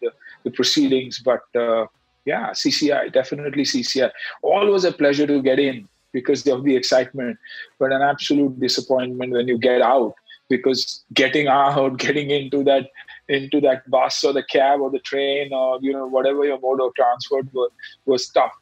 the, 0.00 0.10
the, 0.44 0.50
proceedings. 0.50 1.20
But 1.20 1.42
uh, 1.54 1.86
yeah, 2.24 2.50
CCI, 2.50 3.12
definitely 3.12 3.64
CCI. 3.64 4.10
Always 4.42 4.84
a 4.84 4.92
pleasure 4.92 5.26
to 5.26 5.42
get 5.42 5.58
in 5.58 5.88
because 6.12 6.46
of 6.46 6.64
the 6.64 6.76
excitement, 6.76 7.38
but 7.78 7.92
an 7.92 8.02
absolute 8.02 8.58
disappointment 8.60 9.32
when 9.32 9.48
you 9.48 9.58
get 9.58 9.80
out 9.80 10.14
because 10.50 11.04
getting 11.14 11.48
out, 11.48 11.98
getting 12.06 12.30
into 12.30 12.62
that 12.64 12.90
into 13.28 13.60
that 13.60 13.88
bus 13.88 14.24
or 14.24 14.32
the 14.32 14.42
cab 14.42 14.80
or 14.80 14.90
the 14.90 14.98
train 14.98 15.52
or 15.52 15.78
you 15.80 15.92
know 15.92 16.06
whatever 16.06 16.44
your 16.44 16.60
mode 16.60 16.80
of 16.80 16.92
transport 16.94 17.46
was, 17.54 17.70
was 18.04 18.28
tough. 18.28 18.52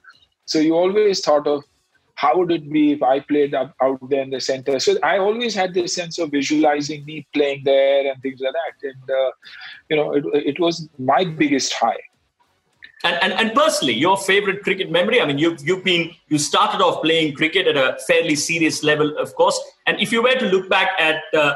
So 0.45 0.61
you 0.61 0.75
always 0.75 1.21
thought 1.21 1.47
of 1.47 1.65
how 2.19 2.37
would 2.37 2.51
it 2.51 2.69
be 2.69 2.93
if 2.93 3.03
I 3.03 3.21
played 3.21 3.55
up, 3.55 3.77
out 3.81 4.01
there 4.11 4.23
in 4.23 4.31
the 4.31 4.41
center? 4.41 4.81
So 4.81 4.97
I 5.05 5.19
always 5.19 5.55
had 5.55 5.73
this 5.73 5.95
sense 5.95 6.19
of 6.19 6.33
visualizing 6.33 7.05
me 7.05 7.25
playing 7.33 7.63
there 7.65 8.11
and 8.11 8.21
things 8.23 8.41
like 8.41 8.55
that. 8.55 8.89
And, 8.89 9.11
uh, 9.11 9.31
you 9.89 9.97
know, 9.97 10.13
it, 10.15 10.25
it 10.35 10.59
was 10.59 10.89
my 10.99 11.25
biggest 11.25 11.73
high. 11.75 12.01
And, 13.05 13.23
and, 13.23 13.33
and 13.35 13.55
personally, 13.55 13.93
your 13.93 14.17
favorite 14.17 14.65
cricket 14.65 14.91
memory? 14.91 15.21
I 15.21 15.27
mean, 15.27 15.39
you've, 15.39 15.65
you've 15.65 15.85
been, 15.85 16.11
you 16.27 16.39
started 16.39 16.83
off 16.83 17.05
playing 17.05 17.35
cricket 17.35 17.69
at 17.69 17.77
a 17.77 17.97
fairly 18.09 18.35
serious 18.35 18.83
level, 18.83 19.17
of 19.17 19.37
course. 19.37 19.61
And 19.87 20.01
if 20.01 20.11
you 20.11 20.21
were 20.21 20.35
to 20.35 20.47
look 20.47 20.69
back 20.69 20.89
at 20.99 21.23
uh, 21.37 21.55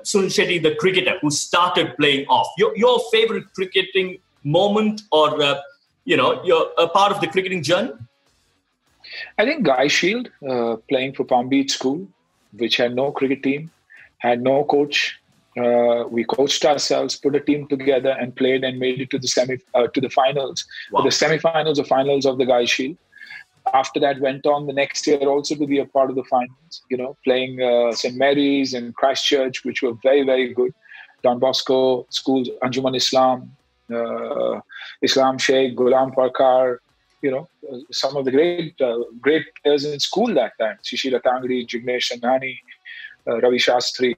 Suniel 0.00 0.26
Shetty, 0.26 0.62
the 0.62 0.74
cricketer 0.76 1.18
who 1.20 1.30
started 1.30 1.96
playing 1.96 2.26
off, 2.26 2.48
your, 2.58 2.76
your 2.76 3.00
favorite 3.10 3.44
cricketing 3.54 4.18
moment 4.44 5.02
or, 5.10 5.42
uh, 5.42 5.60
you 6.04 6.16
know, 6.16 6.42
your, 6.44 6.70
a 6.78 6.88
part 6.88 7.12
of 7.12 7.20
the 7.20 7.26
cricketing 7.26 7.62
journey? 7.62 7.92
I 9.38 9.44
think 9.44 9.64
Guy 9.64 9.88
Shield, 9.88 10.30
uh, 10.48 10.76
playing 10.88 11.14
for 11.14 11.24
Palm 11.24 11.48
Beach 11.48 11.72
School, 11.72 12.06
which 12.56 12.76
had 12.76 12.94
no 12.94 13.12
cricket 13.12 13.42
team, 13.42 13.70
had 14.18 14.42
no 14.42 14.64
coach, 14.64 15.18
uh, 15.58 16.04
we 16.08 16.24
coached 16.24 16.64
ourselves, 16.64 17.16
put 17.16 17.34
a 17.34 17.40
team 17.40 17.68
together, 17.68 18.16
and 18.18 18.34
played 18.34 18.64
and 18.64 18.78
made 18.78 19.00
it 19.00 19.10
to 19.10 19.18
the 19.18 19.28
semi 19.28 19.58
uh, 19.74 19.86
to 19.88 20.00
the 20.00 20.08
finals, 20.08 20.64
wow. 20.90 21.02
the 21.02 21.10
semi-finals 21.10 21.78
or 21.78 21.84
finals 21.84 22.24
of 22.24 22.38
the 22.38 22.46
Guy 22.46 22.64
Shield. 22.64 22.96
After 23.72 23.98
that, 24.00 24.20
went 24.20 24.46
on 24.46 24.66
the 24.66 24.72
next 24.72 25.06
year 25.06 25.20
also 25.20 25.54
to 25.54 25.66
be 25.66 25.78
a 25.78 25.86
part 25.86 26.10
of 26.10 26.16
the 26.16 26.24
finals. 26.24 26.82
You 26.90 26.96
know, 26.96 27.16
playing 27.24 27.62
uh, 27.62 27.92
St 27.92 28.16
Mary's 28.16 28.74
and 28.74 28.94
Christchurch, 28.94 29.64
which 29.64 29.82
were 29.82 29.94
very 30.02 30.22
very 30.22 30.52
good. 30.52 30.74
Don 31.22 31.38
Bosco 31.38 32.06
schools, 32.10 32.48
Anjuman 32.62 32.96
Islam, 32.96 33.56
uh, 33.92 34.60
Islam 35.02 35.38
Sheikh, 35.38 35.76
Ghulam 35.76 36.14
Parkar. 36.14 36.78
You 37.22 37.30
know, 37.30 37.48
uh, 37.72 37.78
some 37.92 38.16
of 38.16 38.24
the 38.24 38.32
great 38.32 38.80
uh, 38.80 38.98
great 39.20 39.46
players 39.62 39.84
in 39.84 39.98
school 40.00 40.34
that 40.34 40.52
time: 40.58 40.78
Shishir 40.82 41.20
Tangri, 41.22 41.66
Jignesh 41.66 42.10
Shanghani, 42.10 42.56
Ravi 43.26 43.58
Shastri 43.58 44.16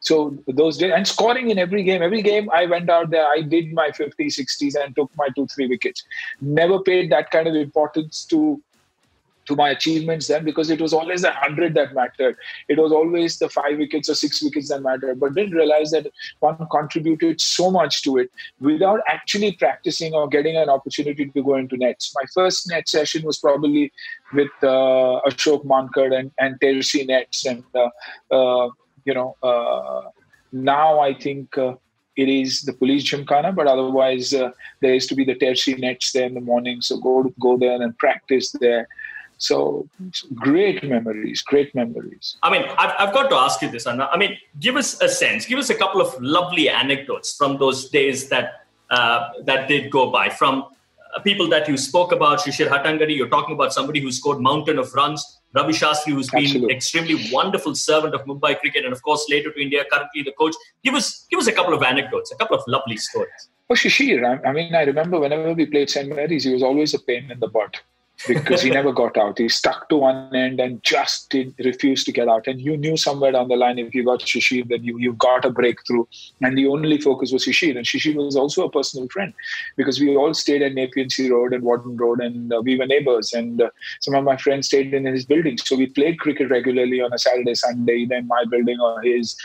so 0.00 0.36
those 0.46 0.78
days 0.78 0.92
and 0.94 1.06
scoring 1.08 1.50
in 1.50 1.58
every 1.58 1.82
game 1.82 2.02
every 2.02 2.22
game 2.22 2.48
i 2.58 2.64
went 2.66 2.88
out 2.96 3.10
there 3.10 3.26
i 3.26 3.40
did 3.54 3.72
my 3.72 3.88
50s 3.90 4.38
60s 4.40 4.74
and 4.82 4.94
took 4.94 5.10
my 5.16 5.28
two 5.36 5.46
three 5.54 5.66
wickets 5.66 6.04
never 6.40 6.78
paid 6.88 7.10
that 7.10 7.30
kind 7.30 7.48
of 7.48 7.54
importance 7.54 8.24
to 8.24 8.62
to 9.46 9.56
my 9.56 9.70
achievements 9.70 10.26
then 10.28 10.44
because 10.44 10.70
it 10.70 10.80
was 10.80 10.92
always 10.92 11.22
the 11.22 11.28
100 11.28 11.74
that 11.74 11.94
mattered. 11.94 12.36
It 12.68 12.78
was 12.78 12.92
always 12.92 13.38
the 13.38 13.48
five 13.48 13.78
wickets 13.78 14.08
or 14.08 14.14
six 14.14 14.42
wickets 14.42 14.68
that 14.68 14.82
mattered, 14.82 15.20
but 15.20 15.34
didn't 15.34 15.54
realize 15.54 15.90
that 15.92 16.10
one 16.40 16.66
contributed 16.70 17.40
so 17.40 17.70
much 17.70 18.02
to 18.02 18.18
it 18.18 18.30
without 18.60 19.00
actually 19.08 19.52
practicing 19.52 20.14
or 20.14 20.28
getting 20.28 20.56
an 20.56 20.68
opportunity 20.68 21.26
to 21.26 21.42
go 21.42 21.54
into 21.54 21.76
nets. 21.76 22.12
My 22.14 22.24
first 22.34 22.68
net 22.68 22.88
session 22.88 23.24
was 23.24 23.38
probably 23.38 23.92
with 24.32 24.50
uh, 24.62 25.20
Ashok 25.26 25.64
Mankad 25.64 26.18
and, 26.18 26.30
and 26.38 26.58
Tercy 26.60 27.06
Nets. 27.06 27.46
And 27.46 27.64
uh, 27.74 27.88
uh, 28.34 28.70
you 29.04 29.14
know, 29.14 29.36
uh, 29.42 30.10
now 30.52 31.00
I 31.00 31.14
think 31.14 31.56
uh, 31.56 31.74
it 32.16 32.28
is 32.28 32.62
the 32.62 32.72
police 32.72 33.04
gymkhana, 33.04 33.52
but 33.52 33.66
otherwise 33.66 34.32
uh, 34.32 34.50
there 34.80 34.94
used 34.94 35.08
to 35.10 35.14
be 35.14 35.24
the 35.24 35.34
tertiary 35.34 35.78
nets 35.78 36.12
there 36.12 36.26
in 36.26 36.34
the 36.34 36.40
morning. 36.40 36.80
So 36.80 36.98
go 36.98 37.32
go 37.40 37.56
there 37.56 37.80
and 37.80 37.96
practice 37.98 38.52
there. 38.60 38.88
So 39.38 39.88
great 40.34 40.82
memories, 40.82 41.42
great 41.42 41.74
memories. 41.74 42.36
I 42.42 42.50
mean, 42.50 42.62
I've, 42.78 42.92
I've 42.98 43.14
got 43.14 43.28
to 43.28 43.36
ask 43.36 43.60
you 43.60 43.70
this, 43.70 43.86
Anna. 43.86 44.08
I 44.10 44.16
mean, 44.16 44.38
give 44.60 44.76
us 44.76 45.00
a 45.02 45.08
sense, 45.08 45.44
give 45.44 45.58
us 45.58 45.68
a 45.68 45.74
couple 45.74 46.00
of 46.00 46.18
lovely 46.20 46.68
anecdotes 46.70 47.36
from 47.36 47.58
those 47.58 47.90
days 47.90 48.28
that 48.30 48.66
uh, 48.88 49.30
that 49.44 49.68
did 49.68 49.90
go 49.90 50.10
by. 50.10 50.30
From 50.30 50.64
uh, 51.14 51.20
people 51.20 51.48
that 51.48 51.68
you 51.68 51.76
spoke 51.76 52.12
about, 52.12 52.38
Shishir 52.38 52.68
Hattangadi, 52.68 53.16
you're 53.16 53.28
talking 53.28 53.54
about 53.54 53.72
somebody 53.72 54.00
who 54.00 54.10
scored 54.10 54.40
mountain 54.40 54.78
of 54.78 54.92
runs. 54.94 55.38
Ravi 55.54 55.72
Shastri, 55.72 56.12
who's 56.12 56.30
been 56.30 56.70
extremely 56.70 57.30
wonderful 57.32 57.74
servant 57.74 58.14
of 58.14 58.22
Mumbai 58.26 58.58
cricket, 58.58 58.84
and 58.84 58.92
of 58.92 59.02
course 59.02 59.26
later 59.28 59.50
to 59.50 59.60
India, 59.60 59.84
currently 59.90 60.22
the 60.22 60.32
coach. 60.32 60.54
Give 60.82 60.94
us 60.94 61.26
give 61.30 61.40
us 61.40 61.46
a 61.46 61.52
couple 61.52 61.74
of 61.74 61.82
anecdotes, 61.82 62.32
a 62.32 62.36
couple 62.36 62.56
of 62.56 62.64
lovely 62.66 62.96
stories. 62.96 63.48
Oh, 63.68 63.74
Shishir. 63.74 64.24
I, 64.24 64.48
I 64.48 64.52
mean, 64.52 64.74
I 64.74 64.82
remember 64.82 65.18
whenever 65.18 65.52
we 65.52 65.66
played 65.66 65.90
St. 65.90 66.08
Mary's, 66.08 66.44
he 66.44 66.52
was 66.52 66.62
always 66.62 66.94
a 66.94 67.00
pain 67.00 67.30
in 67.30 67.40
the 67.40 67.48
butt. 67.48 67.76
Because 68.26 68.62
he 68.62 68.70
never 68.70 68.92
got 68.92 69.16
out. 69.16 69.38
He 69.38 69.48
stuck 69.48 69.88
to 69.88 69.96
one 69.96 70.34
end 70.34 70.58
and 70.60 70.82
just 70.82 71.30
did, 71.30 71.54
refused 71.58 72.06
to 72.06 72.12
get 72.12 72.28
out. 72.28 72.46
And 72.46 72.60
you 72.60 72.76
knew 72.76 72.96
somewhere 72.96 73.32
down 73.32 73.48
the 73.48 73.56
line, 73.56 73.78
if 73.78 73.94
you 73.94 74.04
got 74.04 74.20
Shishir, 74.20 74.68
then 74.68 74.84
you, 74.84 74.98
you 74.98 75.12
got 75.14 75.44
a 75.44 75.50
breakthrough. 75.50 76.04
And 76.40 76.56
the 76.56 76.66
only 76.66 76.98
focus 77.00 77.32
was 77.32 77.44
Shishir. 77.44 77.76
And 77.76 77.84
Shishir 77.84 78.14
was 78.14 78.36
also 78.36 78.64
a 78.64 78.70
personal 78.70 79.08
friend 79.08 79.34
because 79.76 80.00
we 80.00 80.16
all 80.16 80.34
stayed 80.34 80.62
at 80.62 80.72
Nepean 80.74 81.10
Sea 81.10 81.30
Road 81.30 81.52
and 81.52 81.62
Warden 81.62 81.96
Road 81.96 82.20
and 82.20 82.52
uh, 82.52 82.62
we 82.62 82.78
were 82.78 82.86
neighbors. 82.86 83.32
And 83.32 83.60
uh, 83.60 83.70
some 84.00 84.14
of 84.14 84.24
my 84.24 84.36
friends 84.36 84.68
stayed 84.68 84.94
in 84.94 85.04
his 85.04 85.26
building. 85.26 85.58
So 85.58 85.76
we 85.76 85.86
played 85.86 86.18
cricket 86.18 86.50
regularly 86.50 87.00
on 87.00 87.12
a 87.12 87.18
Saturday, 87.18 87.54
Sunday, 87.54 87.96
either 87.96 88.16
in 88.16 88.26
my 88.26 88.44
building 88.50 88.80
or 88.80 89.02
his 89.02 89.36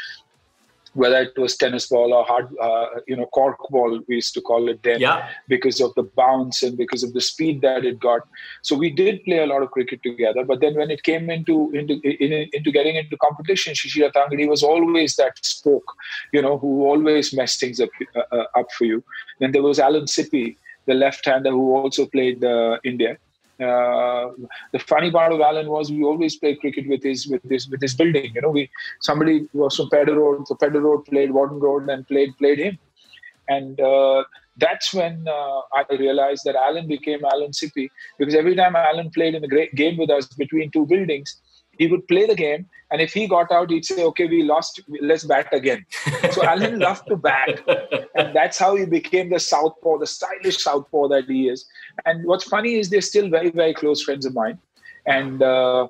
whether 0.94 1.22
it 1.22 1.38
was 1.38 1.56
tennis 1.56 1.88
ball 1.88 2.14
or 2.14 2.26
hard, 2.26 2.50
uh, 2.62 2.88
you 3.08 3.16
know, 3.16 3.26
cork 3.28 3.58
ball, 3.70 4.00
we 4.08 4.16
used 4.16 4.34
to 4.34 4.42
call 4.42 4.68
it 4.68 4.84
then, 4.84 5.00
yeah. 5.00 5.30
because 5.48 5.80
of 5.80 5.94
the 5.96 6.04
bounce 6.04 6.64
and 6.64 6.78
because 6.78 7.04
of 7.04 7.14
the 7.14 7.22
speed 7.22 7.62
that 7.62 7.86
it 7.86 8.00
got. 8.00 8.28
So 8.62 8.76
we 8.76 8.90
did 8.90 9.24
play 9.24 9.40
a 9.40 9.46
lot 9.46 9.64
of 9.64 9.72
cricket 9.72 10.04
together. 10.04 10.44
But 10.44 10.60
then 10.60 10.76
when 10.76 10.92
it 10.92 11.04
came 11.04 11.30
into 11.30 11.72
into 11.72 12.00
in, 12.04 12.50
into 12.52 12.72
getting 12.72 12.96
into 12.96 13.16
competition, 13.18 13.74
Shishir 13.74 14.12
Tangadi 14.12 14.48
was 14.48 14.64
always 14.64 15.16
that 15.16 15.44
spoke, 15.44 15.94
you 16.34 16.42
know, 16.42 16.58
who 16.58 16.86
always 16.86 17.34
messed 17.34 17.60
things 17.60 17.80
up 17.80 17.90
uh, 18.16 18.24
uh, 18.32 18.46
up 18.56 18.72
for 18.78 18.86
you. 18.86 19.04
Then 19.40 19.52
there 19.54 19.64
was 19.64 19.80
Alan 19.80 20.06
Sippy, 20.06 20.58
the 20.88 20.94
left-hander 20.94 21.52
who 21.52 21.76
also 21.76 22.06
played 22.06 22.44
uh, 22.44 22.78
India. 22.84 23.18
Uh, 23.62 24.32
the 24.72 24.80
funny 24.80 25.12
part 25.12 25.32
of 25.32 25.42
Alan 25.42 25.68
was 25.68 25.92
we 25.92 26.04
always 26.04 26.36
played 26.36 26.60
cricket 26.60 26.88
with 26.88 27.04
his 27.04 27.28
with 27.28 27.44
his 27.50 27.70
with 27.70 27.82
his 27.82 27.94
building. 27.94 28.32
You 28.34 28.42
know, 28.42 28.50
we 28.50 28.70
somebody 29.02 29.48
was 29.54 29.76
from 29.76 29.90
Pedder 29.90 30.16
Road, 30.16 30.48
so 30.48 30.56
Pedder 30.56 30.82
Road 30.82 31.06
played 31.06 31.32
Warden 31.32 31.60
Road 31.60 31.90
and 31.90 32.08
played 32.08 32.36
played 32.38 32.60
him, 32.60 32.78
and 33.48 33.80
uh, 33.80 34.24
that's 34.58 34.94
when 34.94 35.26
uh, 35.28 35.62
I 35.74 35.86
realized 36.00 36.44
that 36.46 36.56
Alan 36.56 36.88
became 36.88 37.24
Alan 37.26 37.52
Sippy 37.52 37.90
because 38.18 38.36
every 38.36 38.56
time 38.56 38.76
Alan 38.76 39.10
played 39.12 39.36
in 39.36 39.42
the 39.42 39.48
great 39.48 39.74
game 39.76 39.98
with 39.98 40.10
us 40.10 40.28
between 40.28 40.72
two 40.72 40.86
buildings, 40.86 41.38
he 41.82 41.88
would 41.92 42.08
play 42.08 42.26
the 42.28 42.36
game, 42.36 42.68
and 42.92 43.02
if 43.02 43.14
he 43.18 43.28
got 43.28 43.52
out, 43.52 43.72
he'd 43.72 43.86
say, 43.92 44.04
"Okay, 44.10 44.26
we 44.34 44.42
lost. 44.50 44.82
Let's 45.12 45.24
bat 45.32 45.48
again." 45.60 45.86
so 46.36 46.44
Alan 46.52 46.78
loved 46.88 47.08
to 47.08 47.16
bat, 47.30 47.64
and 48.16 48.36
that's 48.36 48.60
how 48.64 48.76
he 48.76 48.86
became 48.98 49.32
the 49.32 49.40
southpaw, 49.40 49.98
the 50.04 50.10
stylish 50.12 50.60
southpaw 50.66 51.08
that 51.14 51.32
he 51.36 51.40
is. 51.54 51.66
And 52.06 52.28
what's 52.34 52.48
funny 52.56 52.76
is 52.82 52.92
they're 52.92 53.10
still 53.14 53.32
very, 53.38 53.50
very 53.62 53.74
close 53.74 54.04
friends 54.10 54.26
of 54.32 54.36
mine, 54.44 54.60
and. 55.06 55.42
Uh, 55.54 55.88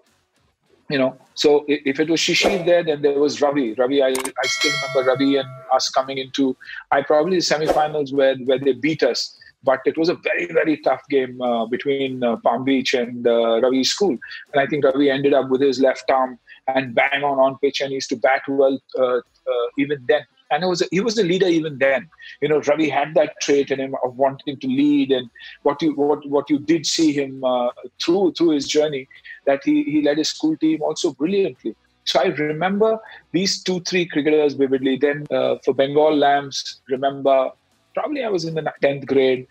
you 0.93 0.97
know, 0.97 1.11
so 1.35 1.63
if 1.69 2.01
it 2.01 2.09
was 2.09 2.19
Shishir 2.19 2.65
there, 2.65 2.83
then 2.83 3.01
there 3.01 3.17
was 3.17 3.41
Ravi. 3.41 3.73
Ravi, 3.75 4.03
I, 4.03 4.07
I 4.07 4.47
still 4.47 4.71
remember 4.73 5.09
Ravi 5.09 5.37
and 5.37 5.47
us 5.73 5.87
coming 5.87 6.17
into, 6.17 6.57
I 6.91 7.01
probably 7.01 7.37
the 7.37 7.45
semifinals 7.51 8.11
where 8.11 8.35
where 8.49 8.59
they 8.59 8.73
beat 8.73 9.01
us 9.01 9.37
but 9.63 9.79
it 9.85 9.97
was 9.97 10.09
a 10.09 10.15
very, 10.15 10.47
very 10.47 10.77
tough 10.77 11.01
game 11.09 11.41
uh, 11.41 11.65
between 11.65 12.23
uh, 12.23 12.37
Palm 12.37 12.63
Beach 12.63 12.93
and 12.93 13.27
uh, 13.27 13.61
Ravi's 13.61 13.89
school. 13.89 14.17
And 14.53 14.61
I 14.61 14.67
think 14.67 14.83
Ravi 14.83 15.09
ended 15.09 15.33
up 15.33 15.49
with 15.49 15.61
his 15.61 15.79
left 15.79 16.09
arm 16.09 16.39
and 16.67 16.95
bang 16.95 17.23
on 17.23 17.39
on 17.39 17.57
pitch, 17.59 17.81
and 17.81 17.89
he 17.89 17.95
used 17.95 18.09
to 18.09 18.15
bat 18.15 18.41
well 18.47 18.79
uh, 18.97 19.17
uh, 19.17 19.67
even 19.77 20.03
then. 20.07 20.21
And 20.51 20.67
was 20.67 20.81
a, 20.81 20.85
he 20.91 20.99
was 20.99 21.15
the 21.15 21.23
leader 21.23 21.47
even 21.47 21.77
then. 21.77 22.09
You 22.41 22.49
know, 22.49 22.59
Ravi 22.59 22.89
had 22.89 23.13
that 23.13 23.35
trait 23.41 23.71
in 23.71 23.79
him 23.79 23.95
of 24.03 24.17
wanting 24.17 24.57
to 24.59 24.67
lead, 24.67 25.11
and 25.11 25.29
what 25.63 25.81
you 25.81 25.93
what 25.93 26.27
what 26.27 26.49
you 26.49 26.59
did 26.59 26.85
see 26.85 27.13
him 27.13 27.43
uh, 27.43 27.69
through 28.03 28.33
through 28.33 28.49
his 28.49 28.67
journey, 28.67 29.07
that 29.45 29.61
he 29.63 29.83
he 29.83 30.01
led 30.01 30.17
his 30.17 30.29
school 30.29 30.57
team 30.57 30.81
also 30.81 31.13
brilliantly. 31.13 31.75
So 32.03 32.19
I 32.19 32.25
remember 32.25 32.99
these 33.31 33.61
two, 33.63 33.79
three 33.81 34.05
cricketers 34.05 34.53
vividly. 34.55 34.97
Then 34.97 35.25
uh, 35.31 35.57
for 35.63 35.73
Bengal 35.73 36.17
Lambs, 36.17 36.81
remember 36.89 37.51
probably 37.93 38.23
I 38.23 38.29
was 38.29 38.45
in 38.45 38.55
the 38.55 38.73
10th 38.81 39.05
grade, 39.05 39.47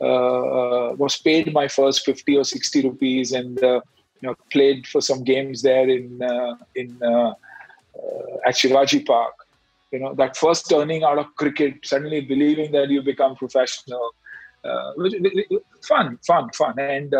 uh, 0.00 0.04
uh, 0.04 0.94
was 0.94 1.16
paid 1.16 1.52
my 1.52 1.68
first 1.68 2.04
50 2.04 2.36
or 2.36 2.44
60 2.44 2.82
rupees 2.82 3.32
and 3.32 3.62
uh, 3.62 3.80
you 4.20 4.28
know, 4.28 4.34
played 4.50 4.86
for 4.86 5.00
some 5.00 5.22
games 5.22 5.62
there 5.62 5.88
in, 5.88 6.22
uh, 6.22 6.56
in 6.74 6.98
uh, 7.02 7.30
uh, 7.30 7.34
at 8.46 8.54
Shivaji 8.54 9.06
Park. 9.06 9.34
You 9.92 10.00
know, 10.00 10.14
that 10.14 10.36
first 10.36 10.68
turning 10.68 11.04
out 11.04 11.18
of 11.18 11.34
cricket, 11.36 11.74
suddenly 11.84 12.20
believing 12.20 12.72
that 12.72 12.90
you 12.90 13.02
become 13.02 13.36
professional. 13.36 14.14
fun, 15.86 16.18
fun, 16.26 16.50
fun. 16.50 16.78
And 16.80 17.14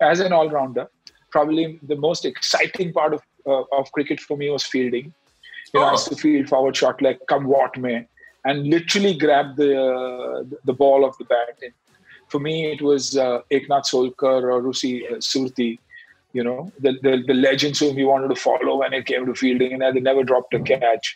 as 0.00 0.18
an 0.18 0.32
all-rounder, 0.32 0.88
probably 1.30 1.78
the 1.82 1.96
most 1.96 2.24
exciting 2.24 2.92
part 2.92 3.14
of, 3.14 3.22
of 3.46 3.92
cricket 3.92 4.18
for 4.18 4.36
me 4.36 4.50
was 4.50 4.64
fielding. 4.64 5.14
You 5.72 5.80
know, 5.80 5.86
oh. 5.86 5.88
I 5.88 5.92
used 5.92 6.08
to 6.08 6.16
field 6.16 6.48
forward 6.48 6.76
shot 6.76 7.00
like 7.00 7.20
come 7.28 7.44
what 7.44 7.78
may 7.78 8.06
and 8.48 8.66
literally 8.74 9.14
grabbed 9.24 9.56
the 9.62 9.74
the 10.68 10.76
ball 10.82 11.04
of 11.08 11.16
the 11.18 11.26
bat. 11.32 11.54
And 11.66 11.74
for 12.32 12.40
me, 12.46 12.54
it 12.74 12.80
was 12.90 13.04
uh, 13.26 13.40
Eknath 13.56 13.86
Solkar 13.90 14.40
or 14.52 14.58
Rusi 14.66 14.94
uh, 15.10 15.16
Surti, 15.30 15.70
you 16.36 16.44
know, 16.48 16.60
the, 16.84 16.92
the, 17.04 17.12
the 17.30 17.34
legends 17.34 17.78
whom 17.80 17.94
we 18.00 18.04
wanted 18.12 18.30
to 18.34 18.40
follow 18.48 18.74
when 18.80 18.92
it 18.98 19.06
came 19.10 19.24
to 19.26 19.34
fielding, 19.42 19.72
and 19.72 19.96
they 19.96 20.00
never 20.10 20.24
dropped 20.30 20.54
a 20.54 20.60
catch. 20.60 21.06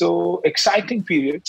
So 0.00 0.08
exciting 0.52 1.02
periods 1.12 1.48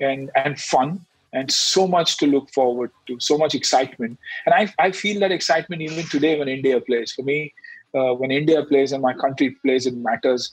and 0.00 0.30
and 0.44 0.60
fun 0.72 1.00
and 1.32 1.50
so 1.50 1.86
much 1.86 2.16
to 2.18 2.26
look 2.26 2.50
forward 2.50 2.90
to, 3.06 3.18
so 3.18 3.38
much 3.42 3.54
excitement. 3.54 4.18
And 4.44 4.54
I, 4.54 4.62
I 4.86 4.90
feel 4.92 5.20
that 5.20 5.32
excitement 5.32 5.80
even 5.82 6.04
today 6.14 6.38
when 6.38 6.48
India 6.48 6.80
plays. 6.80 7.12
For 7.12 7.22
me, 7.22 7.54
uh, 7.94 8.12
when 8.14 8.30
India 8.30 8.64
plays 8.64 8.92
and 8.92 9.02
my 9.02 9.14
country 9.14 9.56
plays, 9.62 9.86
it 9.86 9.96
matters 9.96 10.52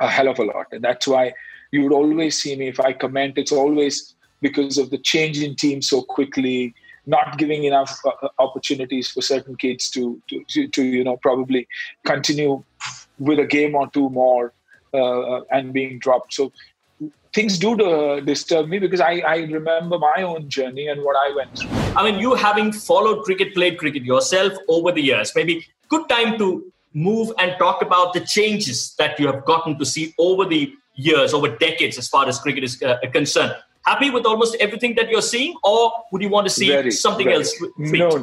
a 0.00 0.08
hell 0.08 0.28
of 0.28 0.38
a 0.38 0.44
lot. 0.44 0.66
And 0.72 0.82
that's 0.82 1.08
why 1.08 1.32
you 1.74 1.82
would 1.82 1.92
always 1.92 2.40
see 2.40 2.54
me 2.56 2.68
if 2.68 2.78
I 2.88 2.92
comment, 2.92 3.36
it's 3.36 3.52
always 3.52 4.14
because 4.40 4.78
of 4.78 4.90
the 4.90 4.98
change 5.12 5.42
in 5.42 5.56
team 5.56 5.82
so 5.82 6.02
quickly, 6.02 6.74
not 7.06 7.36
giving 7.36 7.64
enough 7.64 7.92
uh, 8.04 8.10
uh, 8.22 8.28
opportunities 8.38 9.10
for 9.10 9.22
certain 9.22 9.56
kids 9.56 9.90
to, 9.90 10.22
to, 10.48 10.68
to, 10.68 10.82
you 10.82 11.02
know, 11.02 11.16
probably 11.16 11.66
continue 12.04 12.62
with 13.18 13.38
a 13.40 13.48
game 13.56 13.74
or 13.74 13.88
two 13.90 14.08
more 14.10 14.52
uh, 14.92 15.40
and 15.50 15.72
being 15.72 15.98
dropped. 15.98 16.32
So 16.32 16.52
things 17.32 17.58
do 17.58 17.70
uh, 17.80 18.20
disturb 18.20 18.68
me 18.68 18.78
because 18.78 19.00
I, 19.00 19.14
I 19.34 19.36
remember 19.58 19.98
my 19.98 20.22
own 20.22 20.48
journey 20.48 20.86
and 20.86 21.02
what 21.02 21.16
I 21.16 21.34
went 21.34 21.58
through. 21.58 21.70
I 21.96 22.04
mean, 22.08 22.20
you 22.20 22.34
having 22.34 22.70
followed 22.72 23.24
cricket, 23.24 23.52
played 23.54 23.78
cricket 23.78 24.04
yourself 24.04 24.52
over 24.68 24.92
the 24.92 25.02
years, 25.02 25.32
maybe 25.34 25.66
good 25.88 26.08
time 26.08 26.38
to 26.38 26.72
move 26.94 27.32
and 27.40 27.56
talk 27.58 27.82
about 27.82 28.12
the 28.12 28.20
changes 28.20 28.94
that 29.00 29.18
you 29.18 29.26
have 29.26 29.44
gotten 29.44 29.76
to 29.80 29.84
see 29.84 30.14
over 30.18 30.44
the 30.44 30.72
years, 30.94 31.34
over 31.34 31.48
decades, 31.56 31.98
as 31.98 32.08
far 32.08 32.28
as 32.28 32.38
cricket 32.38 32.64
is 32.64 32.82
uh, 32.82 32.96
concerned. 33.12 33.54
Happy 33.86 34.10
with 34.10 34.24
almost 34.24 34.56
everything 34.60 34.94
that 34.94 35.10
you're 35.10 35.22
seeing, 35.22 35.54
or 35.62 35.92
would 36.10 36.22
you 36.22 36.28
want 36.28 36.46
to 36.46 36.52
see 36.52 36.68
very, 36.68 36.90
something 36.90 37.26
very, 37.26 37.36
else? 37.36 37.54
No, 37.76 38.16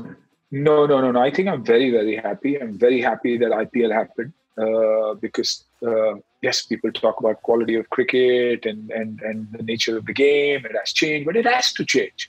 no, 0.52 0.86
no, 0.86 1.02
no, 1.02 1.12
no. 1.12 1.22
I 1.22 1.32
think 1.32 1.48
I'm 1.48 1.64
very, 1.64 1.92
very 1.92 2.16
happy. 2.16 2.60
I'm 2.60 2.78
very 2.78 3.02
happy 3.02 3.38
that 3.38 3.52
IPL 3.52 3.94
happened 3.94 4.34
uh, 4.58 5.14
because 5.16 5.64
uh, 5.86 6.16
yes, 6.42 6.64
people 6.64 6.92
talk 6.92 7.20
about 7.20 7.42
quality 7.42 7.76
of 7.76 7.90
cricket 7.90 8.66
and, 8.66 8.92
and 8.92 9.22
and 9.22 9.48
the 9.52 9.64
nature 9.64 9.98
of 9.98 10.06
the 10.06 10.14
game. 10.14 10.66
It 10.66 10.76
has 10.78 10.92
changed, 10.92 11.26
but 11.26 11.36
it 11.36 11.46
has 11.46 11.72
to 11.74 11.86
change, 11.86 12.28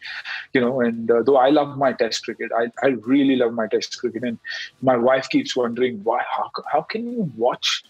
you 0.53 0.61
know. 0.61 0.81
And 0.81 1.11
uh, 1.11 1.23
though 1.23 1.37
I 1.37 1.51
love 1.51 1.77
my 1.77 1.93
Test 1.93 2.25
cricket, 2.25 2.51
I, 2.57 2.71
I 2.83 2.91
really 3.13 3.37
love 3.37 3.53
my 3.55 3.67
Test 3.67 3.99
cricket, 3.99 4.23
and 4.23 4.39
my 4.81 4.97
wife 4.97 5.29
keeps 5.29 5.57
wondering 5.57 6.01
why 6.05 6.23
how 6.31 6.51
how 6.71 6.83
can 6.83 7.11
you 7.11 7.33
watch 7.37 7.83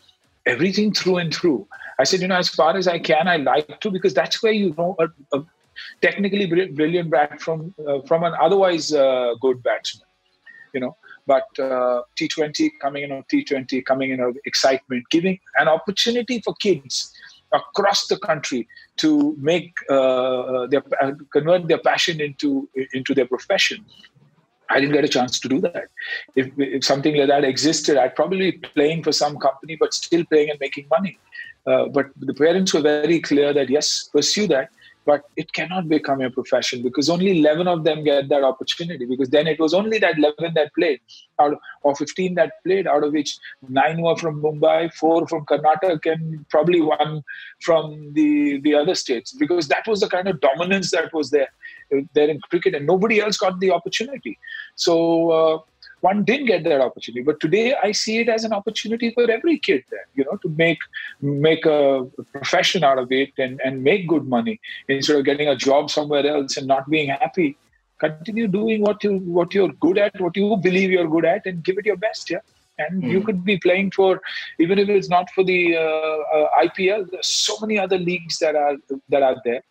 everything 0.47 0.93
through 0.93 1.19
and 1.19 1.35
through. 1.35 1.67
I 1.99 2.05
said, 2.05 2.21
you 2.21 2.29
know, 2.29 2.37
as 2.37 2.49
far 2.49 2.77
as 2.77 2.89
I 2.89 2.99
can, 2.99 3.29
I 3.29 3.37
like 3.37 3.81
to 3.81 3.91
because 3.91 4.15
that's 4.15 4.43
where 4.43 4.53
you 4.53 4.75
know 4.77 4.97
a, 4.99 5.37
a 5.37 5.45
technically 6.01 6.47
brilliant 6.47 7.11
bat 7.11 7.41
from 7.41 7.75
uh, 7.87 8.01
from 8.03 8.25
an 8.25 8.35
otherwise 8.41 8.93
uh, 8.93 9.35
good 9.41 9.63
batsman. 9.63 10.07
You 10.75 10.81
know, 10.81 10.97
but 11.27 11.47
uh, 11.59 12.03
T20 12.19 12.71
coming 12.81 13.05
in 13.05 13.13
on 13.13 13.25
T20 13.33 13.85
coming 13.85 14.11
in 14.11 14.21
of 14.21 14.37
excitement, 14.45 15.05
giving 15.11 15.39
an 15.57 15.69
opportunity 15.69 16.41
for 16.41 16.55
kids 16.55 17.13
across 17.53 18.07
the 18.07 18.19
country 18.19 18.67
to 18.97 19.37
make 19.39 19.73
uh, 19.91 20.67
their 20.69 20.83
uh, 21.03 21.13
convert 21.33 21.69
their 21.69 21.79
passion 21.79 22.21
into 22.21 22.69
into 22.95 23.15
their 23.15 23.27
profession 23.27 23.85
I 24.71 24.81
didn't 24.81 24.95
get 24.95 25.05
a 25.05 25.09
chance 25.09 25.39
to 25.41 25.49
do 25.49 25.61
that. 25.61 25.89
If, 26.35 26.51
if 26.57 26.85
something 26.85 27.17
like 27.17 27.29
that 27.29 27.45
existed, 27.45 27.97
I'd 27.97 28.17
probably 28.17 28.53
be 28.53 28.59
playing 28.59 29.03
for 29.03 29.13
some 29.13 29.39
company, 29.39 29.77
but 29.77 29.93
still 29.93 30.25
playing 30.25 30.51
and 30.51 30.59
making 30.61 30.87
money. 30.91 31.19
Uh, 31.67 31.87
but 31.89 32.07
the 32.17 32.35
parents 32.35 32.73
were 32.73 32.81
very 32.81 33.21
clear 33.21 33.53
that 33.53 33.69
yes, 33.69 34.09
pursue 34.13 34.47
that 34.49 34.71
but 35.05 35.25
it 35.37 35.53
cannot 35.53 35.89
become 35.89 36.21
a 36.21 36.31
profession 36.31 36.83
because 36.83 37.09
only 37.09 37.39
11 37.41 37.67
of 37.67 37.85
them 37.85 38.05
get 38.05 38.29
that 38.29 38.45
opportunity 38.45 39.05
because 39.05 39.31
then 39.31 39.47
it 39.47 39.59
was 39.59 39.75
only 39.75 39.99
that 39.99 40.19
11 40.19 40.55
that 40.55 40.73
played 40.75 41.01
out 41.41 41.59
or 41.83 41.95
15 41.97 42.35
that 42.35 42.53
played 42.65 42.87
out 42.87 43.03
of 43.05 43.13
which 43.13 43.37
nine 43.69 44.01
were 44.01 44.17
from 44.17 44.43
mumbai 44.43 44.93
four 44.95 45.27
from 45.27 45.45
karnataka 45.47 46.13
and 46.13 46.49
probably 46.49 46.81
one 46.81 47.23
from 47.61 48.13
the 48.13 48.61
the 48.61 48.75
other 48.75 48.95
states 48.95 49.33
because 49.33 49.69
that 49.69 49.87
was 49.87 50.01
the 50.01 50.09
kind 50.09 50.29
of 50.29 50.41
dominance 50.41 50.91
that 50.91 51.13
was 51.13 51.31
there 51.31 51.49
there 52.15 52.29
in 52.29 52.41
cricket 52.51 52.75
and 52.75 52.87
nobody 52.87 53.21
else 53.21 53.37
got 53.37 53.59
the 53.61 53.71
opportunity 53.71 54.39
so 54.77 55.31
uh, 55.31 55.59
one 56.03 56.25
didn't 56.25 56.47
get 56.47 56.65
that 56.65 56.81
opportunity. 56.81 57.23
But 57.23 57.41
today 57.41 57.75
I 57.75 57.93
see 57.93 58.19
it 58.19 58.29
as 58.29 58.45
an 58.45 58.53
opportunity 58.53 59.11
for 59.13 59.31
every 59.31 59.59
kid 59.59 59.85
you 60.15 60.25
know, 60.25 60.37
to 60.43 60.49
make 60.51 60.79
make 61.21 61.65
a 61.65 62.07
profession 62.33 62.85
out 62.85 62.99
of 62.99 63.11
it 63.11 63.31
and, 63.39 63.61
and 63.65 63.83
make 63.83 64.09
good 64.09 64.27
money 64.27 64.61
instead 64.89 65.17
of 65.17 65.25
getting 65.25 65.49
a 65.49 65.57
job 65.57 65.91
somewhere 65.91 66.27
else 66.27 66.57
and 66.57 66.67
not 66.67 66.91
being 66.91 67.11
happy. 67.11 67.51
continue 68.03 68.47
doing 68.53 68.81
what 68.85 69.05
you 69.05 69.11
what 69.39 69.55
you're 69.57 69.75
good 69.85 69.99
at, 70.05 70.21
what 70.23 70.37
you 70.39 70.57
believe 70.63 70.95
you're 70.95 71.11
good 71.11 71.27
at, 71.33 71.45
and 71.51 71.63
give 71.67 71.77
it 71.81 71.89
your 71.91 71.99
best. 72.05 72.31
Yeah, 72.33 72.41
and 72.85 73.03
mm. 73.03 73.11
you 73.13 73.21
could 73.27 73.45
be 73.51 73.57
playing 73.65 73.93
for 73.97 74.09
even 74.65 74.81
if 74.85 74.89
it's 74.95 75.11
not 75.13 75.31
for 75.37 75.45
the 75.51 75.61
uh, 75.83 76.17
uh, 76.39 76.49
IPL. 76.65 77.05
There's 77.13 77.31
so 77.43 77.59
many 77.61 77.79
other 77.85 78.01
leagues 78.09 78.41
that 78.45 78.59
are 78.63 78.75
that 79.15 79.23
are 79.29 79.37
there 79.45 79.63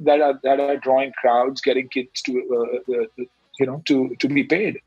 that 0.00 0.20
are 0.20 0.38
that 0.42 0.60
are 0.60 0.76
drawing 0.76 1.12
crowds, 1.12 1.60
getting 1.60 1.88
kids 1.88 2.22
to 2.22 2.32
uh, 2.32 2.92
uh, 2.92 3.02
uh 3.02 3.24
you 3.58 3.66
know 3.66 3.82
to 3.86 4.14
to 4.18 4.28
be 4.28 4.44
paid. 4.44 4.80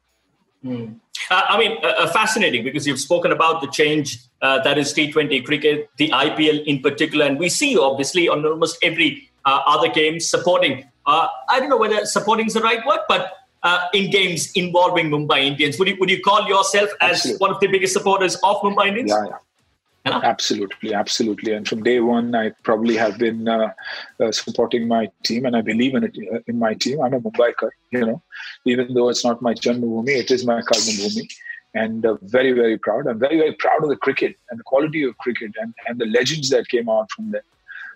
Mm. 0.66 1.00
I 1.30 1.58
mean, 1.58 1.78
fascinating 2.12 2.64
because 2.64 2.88
you've 2.88 3.00
spoken 3.00 3.32
about 3.32 3.62
the 3.62 3.68
change 3.68 4.18
that 4.42 4.78
is 4.78 4.94
T20 4.94 5.46
cricket, 5.46 5.90
the 5.98 6.10
IPL 6.10 6.66
in 6.66 6.80
particular, 6.80 7.26
and 7.26 7.38
we 7.38 7.50
see 7.50 7.78
obviously 7.78 8.28
on 8.30 8.46
almost 8.46 8.78
every 8.82 9.30
other 9.46 9.90
game 9.90 10.20
supporting. 10.20 10.86
I 11.06 11.30
don't 11.60 11.70
know 11.70 11.78
whether 11.78 12.06
supporting 12.06 12.48
is 12.48 12.54
the 12.54 12.62
right 12.62 12.86
word, 12.86 13.00
but 13.10 13.34
uh, 13.64 13.88
in 13.94 14.12
games 14.12 14.52
involving 14.54 15.10
Mumbai 15.10 15.46
Indians. 15.46 15.80
Would 15.80 15.88
you 15.88 15.98
would 16.00 16.10
you 16.10 16.22
call 16.22 16.48
yourself 16.48 16.90
as 17.02 17.12
Absolutely. 17.12 17.40
one 17.40 17.52
of 17.52 17.60
the 17.60 17.68
biggest 17.68 17.94
supporters 17.94 18.36
of 18.44 18.58
Mumbai 18.58 18.90
Indians? 18.90 19.12
Yeah, 19.12 19.26
yeah. 19.30 19.38
Absolutely, 20.06 20.94
absolutely. 20.94 21.54
And 21.54 21.66
from 21.68 21.82
day 21.82 22.02
one, 22.02 22.36
I 22.36 22.52
probably 22.64 22.98
have 22.98 23.18
been 23.18 23.48
uh, 23.48 23.72
uh, 24.20 24.32
supporting 24.34 24.86
my 24.86 25.10
team, 25.24 25.46
and 25.46 25.56
I 25.56 25.62
believe 25.62 25.96
in 25.96 26.04
it 26.04 26.18
uh, 26.34 26.40
in 26.48 26.60
my 26.60 26.74
team. 26.74 27.02
I'm 27.02 27.14
a 27.14 27.22
Mumbaiker, 27.22 27.70
you 27.92 28.06
know, 28.06 28.22
even 28.66 28.94
though 28.94 29.08
it's 29.08 29.24
not 29.24 29.42
my 29.42 29.54
Janmabhoomi, 29.54 30.10
it 30.10 30.30
is 30.30 30.46
my 30.46 30.60
Karmabhoomi, 30.60 31.32
and 31.74 32.06
uh, 32.06 32.18
very, 32.24 32.52
very 32.52 32.78
proud. 32.78 33.08
I'm 33.08 33.18
very, 33.18 33.38
very 33.38 33.54
proud 33.54 33.82
of 33.82 33.90
the 33.90 33.96
cricket 33.96 34.36
and 34.50 34.60
the 34.60 34.64
quality 34.64 35.04
of 35.04 35.18
cricket 35.20 35.52
and, 35.62 35.74
and 35.88 35.98
the 35.98 36.06
legends 36.08 36.50
that 36.50 36.68
came 36.68 36.90
out 36.90 37.10
from 37.12 37.32
there. 37.32 37.46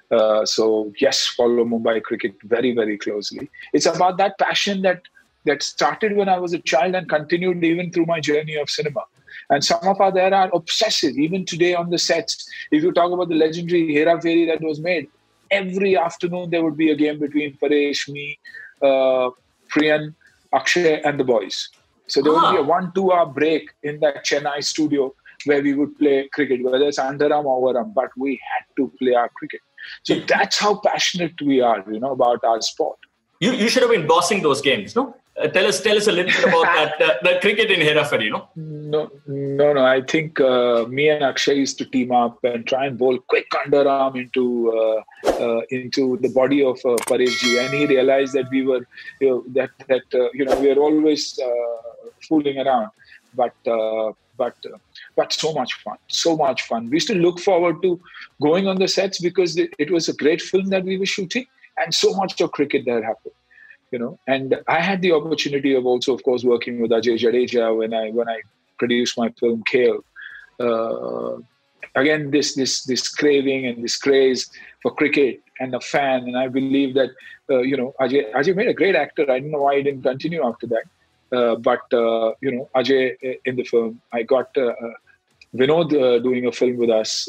Uh, 0.09 0.45
so 0.45 0.93
yes, 1.01 1.27
follow 1.27 1.65
Mumbai 1.65 2.01
cricket 2.01 2.35
very, 2.43 2.73
very 2.73 2.97
closely. 2.97 3.49
It's 3.73 3.85
about 3.85 4.17
that 4.19 4.39
passion 4.39 4.81
that 4.83 5.01
that 5.43 5.61
started 5.61 6.15
when 6.15 6.29
I 6.29 6.39
was 6.39 6.53
a 6.53 6.59
child 6.59 6.95
and 6.95 7.09
continued 7.09 7.63
even 7.63 7.91
through 7.91 8.05
my 8.05 8.21
journey 8.21 8.55
of 8.55 8.69
cinema. 8.69 9.03
And 9.49 9.63
some 9.63 9.79
of 9.83 10.01
our 10.01 10.11
there 10.11 10.33
are 10.33 10.49
obsessive, 10.53 11.17
even 11.17 11.45
today 11.45 11.73
on 11.73 11.89
the 11.89 11.97
sets. 11.97 12.49
If 12.71 12.83
you 12.83 12.91
talk 12.91 13.11
about 13.11 13.29
the 13.29 13.35
legendary 13.35 13.93
Hera 13.93 14.17
Pheri 14.17 14.47
that 14.47 14.61
was 14.61 14.79
made, 14.79 15.07
every 15.51 15.97
afternoon 15.97 16.49
there 16.49 16.63
would 16.63 16.77
be 16.77 16.91
a 16.91 16.95
game 16.95 17.19
between 17.19 17.57
Paresh, 17.57 18.09
me, 18.09 18.37
uh, 18.81 19.29
Priyan, 19.73 20.13
Akshay, 20.53 21.01
and 21.01 21.19
the 21.19 21.23
boys. 21.23 21.69
So 22.07 22.21
there 22.21 22.33
would 22.33 22.51
be 22.51 22.57
a 22.57 22.61
ah. 22.61 22.63
one 22.63 22.91
two 22.93 23.11
hour 23.11 23.25
break 23.25 23.69
in 23.83 23.99
that 24.01 24.25
Chennai 24.25 24.63
studio 24.63 25.13
where 25.45 25.61
we 25.61 25.73
would 25.73 25.97
play 25.97 26.27
cricket, 26.33 26.63
whether 26.63 26.87
it's 26.87 26.99
underarm 26.99 27.45
or 27.45 27.73
overarm, 27.73 27.93
but 27.93 28.09
we 28.17 28.41
had 28.51 28.65
to 28.75 28.91
play 28.99 29.13
our 29.13 29.29
cricket. 29.29 29.61
So 30.03 30.19
that's 30.21 30.57
how 30.57 30.79
passionate 30.79 31.39
we 31.41 31.61
are, 31.61 31.83
you 31.89 31.99
know, 31.99 32.11
about 32.11 32.43
our 32.43 32.61
sport. 32.61 32.97
You, 33.39 33.51
you 33.51 33.69
should 33.69 33.83
have 33.83 33.91
been 33.91 34.07
bossing 34.07 34.41
those 34.41 34.61
games, 34.61 34.95
no? 34.95 35.15
Uh, 35.39 35.48
tell 35.48 35.67
us 35.67 35.79
tell 35.82 35.96
us 35.96 36.08
a 36.08 36.12
little 36.12 36.32
bit 36.32 36.46
about 36.46 36.63
that 36.75 37.01
uh, 37.01 37.13
the 37.22 37.38
cricket 37.41 37.70
in 37.70 37.79
Hera 37.79 38.03
Pheri, 38.03 38.29
no? 38.32 38.50
No, 38.56 39.12
no, 39.27 39.72
no. 39.74 39.86
I 39.86 40.01
think 40.01 40.39
uh, 40.39 40.86
me 40.88 41.10
and 41.10 41.24
Akshay 41.24 41.53
used 41.53 41.77
to 41.77 41.86
team 41.86 42.12
up 42.12 42.44
and 42.44 42.65
try 42.65 42.88
and 42.88 42.98
bowl 42.98 43.20
quick 43.27 43.48
underarm 43.51 44.15
into 44.20 44.46
uh, 44.72 45.01
uh 45.44 45.62
into 45.70 46.17
the 46.24 46.29
body 46.29 46.63
of 46.63 46.79
uh, 46.86 46.96
and 47.10 47.74
he 47.79 47.86
realized 47.86 48.34
that 48.34 48.50
we 48.50 48.65
were 48.65 48.88
you 49.22 49.29
know, 49.29 49.44
that 49.50 49.70
that 49.88 50.08
uh, 50.15 50.27
you 50.34 50.44
know 50.46 50.60
we 50.60 50.72
are 50.72 50.79
always 50.79 51.39
fooling 52.27 52.58
around, 52.58 52.89
but 53.36 53.53
but 54.38 54.56
but 55.15 55.32
so 55.32 55.53
much 55.53 55.74
fun, 55.84 55.98
so 56.08 56.36
much 56.36 56.63
fun. 56.63 56.89
We 56.89 56.96
used 56.96 57.10
to 57.10 57.15
look 57.15 57.39
forward 57.39 57.84
to 57.84 58.01
going 58.41 58.67
on 58.67 58.77
the 58.77 58.88
sets 58.88 59.20
because 59.20 59.56
it, 59.56 59.72
it 59.77 59.91
was 59.91 60.10
a 60.10 60.13
great 60.13 60.41
film 60.41 60.70
that 60.70 60.84
we 60.84 60.98
were 60.98 61.06
shooting, 61.06 61.46
and 61.77 61.94
so 61.94 62.15
much 62.15 62.41
of 62.41 62.51
cricket 62.53 62.86
that 62.86 63.03
happened 63.03 63.37
you 63.91 64.00
know. 64.00 64.20
And 64.27 64.56
i 64.67 64.79
had 64.82 65.01
the 65.01 65.13
opportunity 65.13 65.73
of 65.73 65.86
also 65.86 66.13
of 66.13 66.23
course 66.23 66.43
working 66.43 66.82
with 66.82 66.91
ajay 66.91 67.17
jadeja 67.23 67.76
when 67.78 67.93
i 67.93 68.10
when 68.10 68.30
i 68.30 68.39
produced 68.80 69.17
my 69.17 69.30
film 69.39 69.63
kale 69.71 70.04
uh, 70.60 71.38
again 71.95 72.32
this 72.32 72.56
this 72.56 72.84
this 72.84 73.08
craving 73.08 73.65
and 73.67 73.84
this 73.84 73.97
craze 73.97 74.50
for 74.82 74.93
cricket 74.93 75.41
and 75.60 75.73
a 75.73 75.80
fan. 75.80 76.23
And 76.28 76.38
i 76.38 76.47
believe 76.47 76.93
that 76.95 77.12
uh, 77.50 77.62
you 77.71 77.78
know 77.78 77.93
ajay 78.02 78.32
ajay 78.34 78.56
made 78.56 78.67
a 78.67 78.73
great 78.73 78.95
actor. 78.95 79.23
I 79.32 79.39
don't 79.39 79.52
know 79.52 79.63
why 79.67 79.78
he 79.78 79.84
didn't 79.84 80.04
continue 80.04 80.43
after 80.45 80.67
that. 80.67 80.86
Uh, 81.32 81.56
but 81.56 81.82
uh, 81.93 82.32
you 82.41 82.52
know 82.52 82.69
ajay 82.76 83.15
uh, 83.26 83.36
in 83.43 83.58
the 83.58 83.63
film 83.63 84.02
i 84.13 84.23
got 84.23 84.58
uh, 84.58 84.71
vinod 85.54 85.89
doing 86.23 86.45
a 86.47 86.52
film 86.52 86.78
with 86.78 86.89
us 86.89 87.28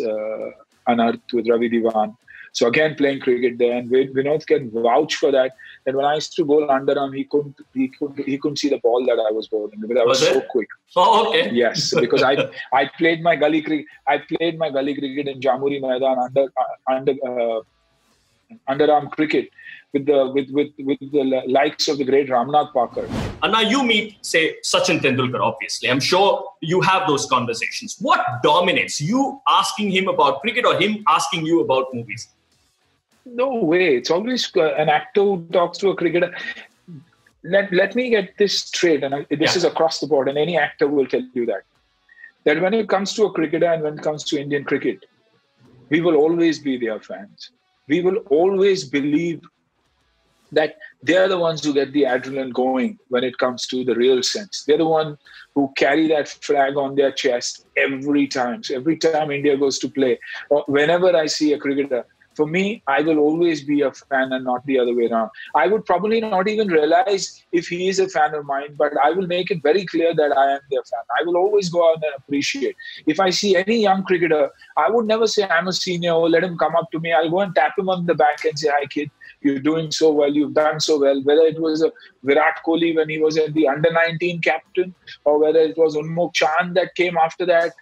Anarth 0.89 1.33
with 1.33 1.49
Ravi 1.49 1.69
Diwan 1.69 2.17
so 2.53 2.67
again, 2.69 2.95
playing 2.95 3.21
cricket 3.21 3.59
there, 3.59 3.77
and 3.77 3.91
Vinod 3.91 4.47
can 4.47 4.71
vouch 4.71 5.17
for 5.17 5.31
that. 5.33 5.53
That 5.85 5.95
when 5.95 6.05
I 6.05 6.15
used 6.15 6.35
to 6.35 6.45
bowl 6.45 6.67
underarm, 6.69 7.17
he 7.17 7.25
couldn't 7.25 7.57
he 7.75 7.89
couldn't 7.89 8.27
he 8.27 8.39
couldn't 8.39 8.59
see 8.59 8.69
the 8.69 8.79
ball 8.79 9.05
that 9.07 9.19
I 9.29 9.31
was 9.33 9.49
bowling 9.49 9.81
because 9.81 9.97
I 9.97 10.05
was, 10.05 10.21
was 10.21 10.29
so 10.29 10.41
quick. 10.51 10.69
Oh, 10.97 11.29
okay. 11.29 11.51
Yes, 11.53 11.95
because 12.01 12.23
I 12.23 12.51
I 12.73 12.91
played 12.99 13.23
my 13.23 13.37
gully 13.37 13.63
cricket. 13.63 13.87
I 14.07 14.19
played 14.19 14.59
my 14.59 14.71
gully 14.71 14.95
cricket 14.95 15.29
in 15.29 15.41
Jamuri 15.41 15.81
Maidan 15.81 16.19
under 16.19 16.45
uh, 16.45 16.93
under 16.93 17.13
uh, 17.27 17.61
underarm 18.69 19.11
cricket 19.11 19.51
with 19.93 20.07
the 20.07 20.31
with 20.35 20.51
with 20.51 20.71
with 20.79 20.99
the 21.13 21.43
likes 21.47 21.89
of 21.89 21.99
the 21.99 22.05
great 22.05 22.29
Ramnath 22.29 22.73
Parkar. 22.73 23.09
And 23.43 23.53
now 23.53 23.61
you 23.61 23.83
meet, 23.85 24.17
say, 24.23 24.57
Sachin 24.65 25.01
Tendulkar. 25.01 25.41
Obviously, 25.41 25.91
I'm 25.91 26.01
sure 26.01 26.45
you 26.61 26.81
have 26.81 27.07
those 27.07 27.27
conversations. 27.27 27.97
What 28.01 28.21
dominates 28.43 29.01
you 29.01 29.41
asking 29.49 29.91
him 29.93 30.09
about 30.09 30.41
cricket 30.41 30.67
or 30.67 30.79
him 30.79 31.05
asking 31.09 31.47
you 31.47 31.61
about 31.61 31.87
movies? 31.93 32.29
No 33.35 33.55
way. 33.55 33.97
It's 33.97 34.11
always 34.11 34.51
uh, 34.57 34.75
an 34.75 34.89
actor 34.89 35.23
who 35.23 35.47
talks 35.53 35.79
to 35.79 35.91
a 35.91 35.97
cricketer. 35.97 36.35
Let, 37.45 37.73
let 37.73 37.95
me 37.95 38.11
get 38.11 38.37
this 38.39 38.61
straight, 38.61 39.05
and 39.05 39.27
this 39.31 39.53
yeah. 39.53 39.57
is 39.57 39.65
across 39.65 40.01
the 40.01 40.07
board, 40.07 40.29
and 40.29 40.37
any 40.37 40.59
actor 40.59 40.89
will 40.89 41.07
tell 41.07 41.23
you 41.35 41.47
that. 41.47 41.63
That 42.45 42.61
when 42.61 42.75
it 42.75 42.89
comes 42.89 43.13
to 43.15 43.25
a 43.25 43.33
cricketer 43.33 43.67
and 43.67 43.83
when 43.83 43.99
it 43.99 44.03
comes 44.03 44.25
to 44.25 44.41
Indian 44.41 44.65
cricket, 44.65 45.05
we 45.91 46.01
will 46.01 46.17
always 46.17 46.59
be 46.59 46.79
their 46.79 47.01
fans. 47.01 47.51
We 47.89 48.01
will 48.01 48.19
always 48.31 48.85
believe 48.85 49.41
that 50.53 50.77
they're 51.03 51.29
the 51.29 51.39
ones 51.39 51.63
who 51.63 51.75
get 51.75 51.93
the 51.93 52.05
adrenaline 52.05 52.53
going 52.53 52.99
when 53.09 53.23
it 53.23 53.37
comes 53.39 53.67
to 53.67 53.85
the 53.85 53.95
real 53.95 54.23
sense. 54.23 54.65
They're 54.65 54.79
the 54.79 54.87
one 54.87 55.19
who 55.55 55.73
carry 55.77 56.09
that 56.09 56.29
flag 56.29 56.77
on 56.77 56.95
their 56.95 57.13
chest 57.13 57.67
every 57.77 58.27
time. 58.27 58.63
So 58.63 58.75
every 58.75 58.97
time 58.97 59.31
India 59.31 59.57
goes 59.57 59.79
to 59.81 59.89
play, 59.89 60.19
or 60.49 60.65
whenever 60.67 61.15
I 61.15 61.27
see 61.27 61.53
a 61.53 61.59
cricketer, 61.59 62.07
for 62.39 62.47
me, 62.47 62.83
I 62.87 63.01
will 63.07 63.19
always 63.19 63.63
be 63.71 63.81
a 63.83 63.91
fan 63.93 64.33
and 64.33 64.45
not 64.45 64.65
the 64.65 64.79
other 64.79 64.95
way 64.95 65.07
around. 65.11 65.31
I 65.63 65.67
would 65.67 65.85
probably 65.85 66.21
not 66.21 66.47
even 66.53 66.69
realize 66.69 67.25
if 67.51 67.67
he 67.67 67.89
is 67.89 67.99
a 67.99 68.09
fan 68.09 68.35
of 68.35 68.45
mine, 68.51 68.77
but 68.83 68.93
I 69.07 69.11
will 69.11 69.27
make 69.27 69.51
it 69.55 69.61
very 69.69 69.85
clear 69.93 70.15
that 70.15 70.37
I 70.43 70.53
am 70.53 70.61
their 70.71 70.85
fan. 70.91 71.05
I 71.19 71.25
will 71.25 71.37
always 71.37 71.69
go 71.69 71.83
out 71.91 72.05
and 72.09 72.13
appreciate. 72.17 72.77
If 73.07 73.19
I 73.19 73.31
see 73.31 73.57
any 73.57 73.79
young 73.89 74.05
cricketer, 74.05 74.51
I 74.77 74.89
would 74.89 75.07
never 75.07 75.27
say 75.27 75.49
I'm 75.49 75.67
a 75.67 75.73
senior 75.73 76.13
or 76.13 76.31
let 76.31 76.45
him 76.45 76.57
come 76.57 76.77
up 76.77 76.93
to 76.93 77.01
me. 77.01 77.13
I'll 77.13 77.31
go 77.37 77.41
and 77.41 77.55
tap 77.57 77.77
him 77.77 77.89
on 77.89 78.07
the 78.07 78.15
back 78.15 78.45
and 78.45 78.57
say, 78.57 78.71
Hi, 78.79 78.87
kid. 78.87 79.11
You're 79.41 79.61
doing 79.61 79.91
so 79.91 80.13
well. 80.13 80.33
You've 80.33 80.55
done 80.55 80.81
so 80.81 81.01
well. 81.01 81.21
Whether 81.23 81.43
it 81.43 81.61
was 81.61 81.85
Virat 82.25 82.57
Kohli 82.67 82.95
when 82.95 83.09
he 83.09 83.19
was 83.19 83.37
the 83.37 83.69
under 83.69 83.93
19 83.93 84.41
captain, 84.41 84.95
or 85.25 85.39
whether 85.39 85.61
it 85.61 85.77
was 85.77 85.97
Unmukt 85.97 86.35
Chand 86.35 86.77
that 86.77 86.95
came 86.97 87.17
after 87.17 87.47
that, 87.47 87.73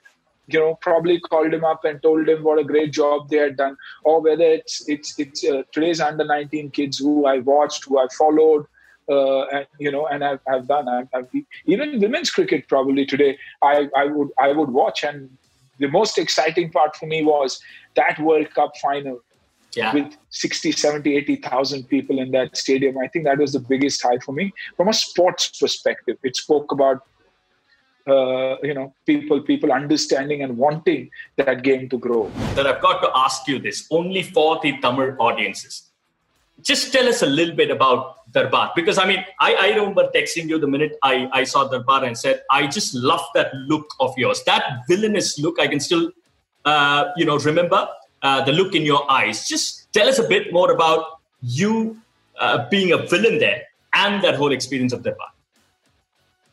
you 0.48 0.60
know 0.60 0.74
probably 0.80 1.18
called 1.20 1.52
him 1.52 1.64
up 1.64 1.84
and 1.84 2.02
told 2.02 2.28
him 2.28 2.42
what 2.44 2.58
a 2.58 2.64
great 2.64 2.92
job 2.92 3.28
they 3.28 3.38
had 3.38 3.56
done 3.56 3.76
or 4.04 4.20
whether 4.20 4.44
it's 4.44 4.88
it's 4.88 5.18
it's 5.18 5.44
uh, 5.44 5.62
today's 5.72 6.00
under 6.00 6.24
19 6.24 6.70
kids 6.70 6.98
who 6.98 7.26
i 7.26 7.38
watched 7.38 7.84
who 7.84 7.98
i 7.98 8.06
followed 8.16 8.66
uh, 9.08 9.42
and 9.46 9.66
you 9.78 9.90
know 9.90 10.06
and 10.06 10.24
i've, 10.24 10.40
I've 10.48 10.66
done 10.66 10.88
I've, 10.88 11.08
I've, 11.14 11.28
even 11.64 12.00
women's 12.00 12.30
cricket 12.30 12.68
probably 12.68 13.06
today 13.06 13.38
i 13.62 13.88
i 13.96 14.06
would 14.06 14.30
i 14.40 14.52
would 14.52 14.70
watch. 14.70 15.04
And 15.04 15.30
the 15.78 15.88
most 15.88 16.18
exciting 16.18 16.70
part 16.70 16.96
for 16.96 17.06
me 17.06 17.22
was 17.22 17.60
that 17.94 18.18
world 18.18 18.52
cup 18.54 18.76
final 18.76 19.20
yeah. 19.74 19.92
with 19.92 20.16
60 20.30 20.72
70 20.72 21.16
80,000 21.16 21.84
people 21.84 22.18
in 22.18 22.30
that 22.32 22.56
stadium. 22.56 22.98
I 22.98 23.08
think 23.08 23.26
that 23.26 23.38
was 23.38 23.52
the 23.52 23.60
biggest 23.60 24.02
high 24.02 24.18
for 24.18 24.32
me. 24.32 24.52
From 24.76 24.88
a 24.88 24.94
sports 24.94 25.48
perspective 25.58 26.16
it 26.22 26.36
spoke 26.36 26.72
about 26.72 27.02
uh, 28.06 28.56
you 28.62 28.74
know 28.74 28.94
people 29.04 29.40
people 29.40 29.72
understanding 29.72 30.42
and 30.42 30.56
wanting 30.56 31.10
that 31.36 31.62
game 31.62 31.88
to 31.88 31.98
grow. 31.98 32.30
That 32.54 32.66
i've 32.66 32.82
got 32.82 33.00
to 33.02 33.10
ask 33.14 33.48
you 33.48 33.58
this 33.58 33.86
only 33.90 34.22
for 34.22 34.60
the 34.62 34.78
tamil 34.78 35.16
audiences. 35.18 35.82
Just 36.62 36.92
tell 36.92 37.06
us 37.06 37.22
a 37.22 37.26
little 37.26 37.54
bit 37.54 37.70
about 37.70 38.14
darbar 38.32 38.72
because 38.74 38.98
i 38.98 39.06
mean 39.06 39.24
i, 39.40 39.54
I 39.54 39.68
remember 39.76 40.08
texting 40.14 40.48
you 40.48 40.58
the 40.58 40.66
minute 40.66 40.96
I, 41.02 41.28
I 41.32 41.44
saw 41.44 41.68
darbar 41.68 42.04
and 42.04 42.16
said 42.18 42.42
i 42.50 42.66
just 42.66 42.94
love 42.94 43.24
that 43.34 43.54
look 43.54 43.86
of 44.00 44.16
yours. 44.16 44.42
That 44.44 44.64
villainous 44.88 45.38
look 45.38 45.60
i 45.60 45.68
can 45.68 45.80
still 45.80 46.10
uh, 46.64 47.04
you 47.16 47.24
know 47.24 47.38
remember 47.38 47.88
uh, 48.22 48.44
the 48.44 48.52
look 48.52 48.74
in 48.74 48.82
your 48.82 49.10
eyes. 49.10 49.46
Just 49.46 49.92
tell 49.92 50.08
us 50.08 50.18
a 50.18 50.26
bit 50.26 50.52
more 50.52 50.72
about 50.72 51.20
you 51.42 51.96
uh, 52.38 52.68
being 52.70 52.92
a 52.92 52.98
villain 52.98 53.38
there 53.38 53.62
and 53.92 54.22
that 54.24 54.34
whole 54.34 54.52
experience 54.52 54.92
of 54.92 55.02
darbar 55.02 55.28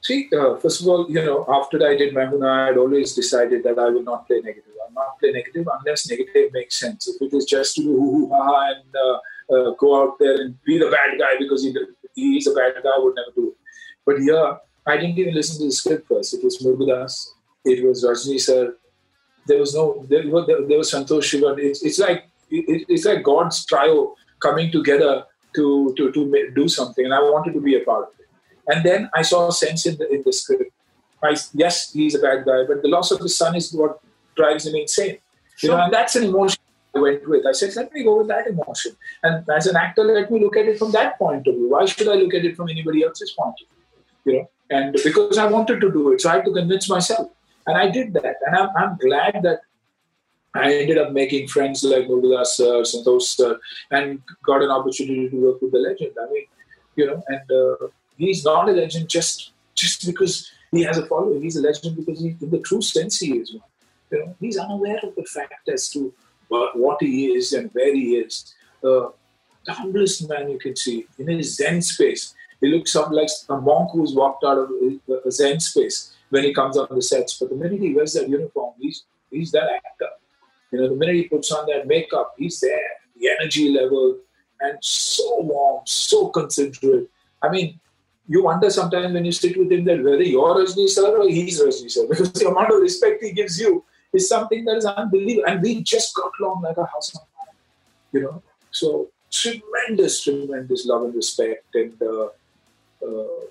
See, 0.04 0.30
uh, 0.38 0.58
first 0.58 0.82
of 0.82 0.88
all, 0.88 1.10
you 1.10 1.24
know, 1.24 1.46
after 1.48 1.78
I 1.88 1.96
did 1.96 2.14
Main 2.14 2.28
Hoon 2.28 2.42
Na, 2.42 2.64
I 2.64 2.66
had 2.68 2.78
always 2.78 3.14
decided 3.16 3.64
that 3.64 3.80
I 3.80 3.88
will 3.90 4.04
not 4.04 4.28
play 4.28 4.42
negative. 4.42 4.74
I'll 4.86 4.94
not 4.94 5.18
play 5.18 5.32
negative 5.32 5.66
unless 5.80 6.10
negative 6.10 6.52
makes 6.52 6.78
sense. 6.78 7.08
If 7.08 7.22
it 7.22 7.34
is 7.34 7.46
just 7.46 7.76
to 7.76 7.84
do 7.84 7.96
hoo 7.96 8.12
hoo 8.12 8.30
ha 8.30 8.74
and 8.74 8.96
uh, 9.06 9.18
uh, 9.56 9.72
go 9.80 10.02
out 10.02 10.20
there 10.20 10.42
and 10.42 10.62
be 10.66 10.78
the 10.78 10.92
bad 10.92 11.18
guy 11.18 11.38
because 11.40 11.64
he 11.64 11.74
he's 12.16 12.48
a 12.48 12.54
bad 12.54 12.74
guy, 12.84 12.90
I 12.94 13.00
would 13.00 13.16
never 13.16 13.32
do 13.34 13.48
it. 13.52 13.58
But 14.06 14.20
here, 14.20 14.58
I 14.86 14.98
didn't 14.98 15.18
even 15.18 15.36
listen 15.36 15.60
to 15.60 15.66
the 15.68 15.72
script 15.72 16.10
first. 16.10 16.34
It 16.34 16.44
was 16.44 16.58
Murugadoss, 16.58 17.30
it 17.64 17.86
was 17.88 18.04
Rajni 18.04 18.40
sir. 18.42 18.76
There 19.48 19.60
was 19.60 19.74
no, 19.74 20.06
there, 20.10 20.24
there, 20.24 20.68
there 20.68 20.78
was 20.78 20.92
Santosh 20.92 21.28
Sivan. 21.32 21.60
It's, 21.60 21.82
it's 21.82 22.00
like 22.00 22.26
it, 22.50 22.86
it's 22.90 23.06
like 23.06 23.24
God's 23.24 23.66
trio 23.66 24.16
coming 24.40 24.70
together 24.70 25.26
to, 25.56 25.94
to, 25.96 26.12
to 26.12 26.52
do 26.54 26.68
something, 26.68 27.06
and 27.06 27.14
I 27.14 27.20
wanted 27.20 27.54
to 27.54 27.62
be 27.62 27.76
a 27.78 27.82
part 27.82 28.04
of 28.04 28.10
it. 28.20 28.23
And 28.68 28.84
then 28.84 29.10
I 29.14 29.22
saw 29.22 29.48
a 29.48 29.52
sense 29.52 29.86
in 29.86 29.98
the, 29.98 30.10
in 30.10 30.24
the 30.26 30.34
script. 30.34 30.72
I, 31.24 31.36
yes, 31.54 31.94
he's 31.94 32.16
a 32.16 32.20
bad 32.20 32.46
guy, 32.46 32.64
but 32.68 32.82
the 32.82 32.90
loss 32.90 33.12
of 33.12 33.20
his 33.20 33.38
son 33.38 33.56
is 33.56 33.74
what 33.74 34.00
drives 34.36 34.68
him 34.68 34.76
insane. 34.76 35.18
Sure. 35.56 35.72
You 35.72 35.78
know, 35.78 35.84
and 35.84 35.94
that's 35.94 36.16
an 36.16 36.24
emotion 36.26 36.60
I 36.96 37.00
went 37.00 37.28
with. 37.28 37.46
I 37.46 37.52
said, 37.54 37.76
let 37.76 37.94
me 37.94 38.04
go 38.04 38.18
with 38.20 38.28
that 38.28 38.48
emotion. 38.48 38.94
And 39.24 39.48
as 39.50 39.68
an 39.68 39.76
actor, 39.76 40.04
let 40.04 40.32
me 40.32 40.40
look 40.40 40.58
at 40.58 40.66
it 40.66 40.78
from 40.78 40.92
that 40.92 41.18
point 41.18 41.48
of 41.48 41.56
view. 41.56 41.70
Why 41.70 41.86
should 41.86 42.08
I 42.08 42.16
look 42.16 42.34
at 42.34 42.46
it 42.46 42.56
from 42.56 42.70
anybody 42.70 43.04
else's 43.04 43.32
point 43.32 43.56
of 43.62 43.68
view? 44.26 44.34
You 44.34 44.40
know, 44.40 44.50
and 44.70 44.96
because 45.04 45.38
I 45.38 45.46
wanted 45.46 45.82
to 45.82 45.92
do 45.92 46.14
it, 46.14 46.22
so 46.22 46.30
I 46.30 46.36
had 46.36 46.46
to 46.46 46.54
convince 46.54 46.90
myself, 46.90 47.30
and 47.68 47.78
I 47.78 47.90
did 47.90 48.14
that. 48.14 48.38
And 48.46 48.56
I'm, 48.56 48.70
I'm 48.76 48.98
glad 48.98 49.42
that 49.44 49.62
I 50.56 50.74
ended 50.74 50.98
up 50.98 51.12
making 51.12 51.48
friends 51.48 51.84
like 51.84 52.08
Murugadoss 52.08 52.48
sir, 52.48 52.82
Santosh 52.82 53.24
sir, 53.24 53.60
and 53.92 54.22
got 54.46 54.62
an 54.62 54.70
opportunity 54.70 55.30
to 55.30 55.36
work 55.36 55.62
with 55.62 55.72
the 55.72 55.80
legend. 55.80 56.12
I 56.22 56.32
mean, 56.32 56.46
you 56.96 57.08
know, 57.08 57.24
and 57.28 57.52
uh, 57.52 57.88
he's 58.18 58.44
not 58.44 58.70
a 58.70 58.72
legend 58.72 59.10
just 59.10 59.52
just 59.76 60.06
because 60.06 60.52
he 60.72 60.84
has 60.84 60.98
a 60.98 61.06
following. 61.06 61.42
He's 61.42 61.56
a 61.56 61.62
legend 61.62 61.96
because 61.98 62.20
he, 62.20 62.36
in 62.40 62.50
the 62.50 62.60
true 62.60 62.82
sense, 62.82 63.20
he 63.20 63.38
is 63.38 63.54
one. 63.54 63.64
You 64.12 64.20
know, 64.20 64.36
he's 64.40 64.58
unaware 64.58 65.00
of 65.04 65.16
the 65.16 65.24
fact 65.24 65.68
as 65.70 65.90
to 65.90 66.14
what 66.50 66.98
he 67.02 67.28
is 67.28 67.54
and 67.54 67.72
where 67.74 67.94
he 67.94 68.16
is. 68.18 68.54
Uh, 68.84 69.10
the 69.66 69.74
humblest 69.74 70.28
man 70.28 70.50
you 70.50 70.60
can 70.60 70.76
see 70.76 71.06
in 71.18 71.28
his 71.28 71.56
Zen 71.56 71.82
space. 71.82 72.36
He 72.60 72.68
looks 72.68 72.96
up 72.96 73.12
like 73.12 73.30
a 73.50 73.60
monk 73.60 73.92
who's 73.92 74.14
walked 74.14 74.44
out 74.44 74.58
of 74.58 74.70
a 75.26 75.32
Zen 75.32 75.60
space 75.60 76.16
when 76.30 76.44
he 76.44 76.54
comes 76.54 76.78
on 76.78 76.88
the 76.92 77.02
sets. 77.02 77.38
But 77.40 77.50
the 77.50 77.56
minute 77.56 77.80
he 77.80 77.94
wears 77.94 78.14
that 78.14 78.30
uniform, 78.30 78.74
he's 78.80 79.04
he's 79.32 79.52
that 79.52 79.70
actor. 79.86 80.10
You 80.72 80.82
know, 80.82 80.90
the 80.90 80.96
minute 80.96 81.16
he 81.16 81.24
puts 81.24 81.52
on 81.52 81.66
that 81.68 81.88
makeup, 81.88 82.34
he's 82.38 82.60
there. 82.60 82.92
The 83.20 83.30
energy 83.30 83.70
level 83.70 84.18
and 84.60 84.78
so 84.82 85.42
warm, 85.42 85.84
so 85.86 86.30
considerate. 86.30 87.10
I 87.42 87.50
mean, 87.50 87.80
you 88.28 88.44
wonder 88.44 88.70
sometimes 88.70 89.14
when 89.14 89.26
you 89.26 89.32
sit 89.32 89.58
with 89.58 89.72
him 89.72 89.84
that 89.86 90.04
whether 90.04 90.24
you're 90.24 90.56
Rajni 90.56 90.88
sir 90.88 91.18
or 91.18 91.28
he's 91.28 91.62
Rajni 91.62 91.92
sir 91.92 92.08
because 92.10 92.32
the 92.34 92.48
amount 92.48 92.72
of 92.72 92.82
respect 92.82 93.24
he 93.24 93.32
gives 93.32 93.60
you 93.60 93.84
is 94.14 94.30
something 94.30 94.64
that 94.66 94.78
is 94.78 94.86
unbelievable. 94.86 95.46
And 95.48 95.62
we 95.62 95.82
just 95.82 96.16
got 96.16 96.32
along 96.40 96.62
like 96.62 96.78
a 96.78 96.86
house 96.86 97.16
on 97.16 97.24
fire, 97.36 97.56
you 98.12 98.22
know. 98.22 98.42
So 98.72 99.10
tremendous, 99.32 100.24
tremendous 100.24 100.86
love 100.86 101.04
and 101.04 101.16
respect, 101.16 101.66
and 101.74 102.02
uh, 102.02 102.30
uh, 103.06 103.46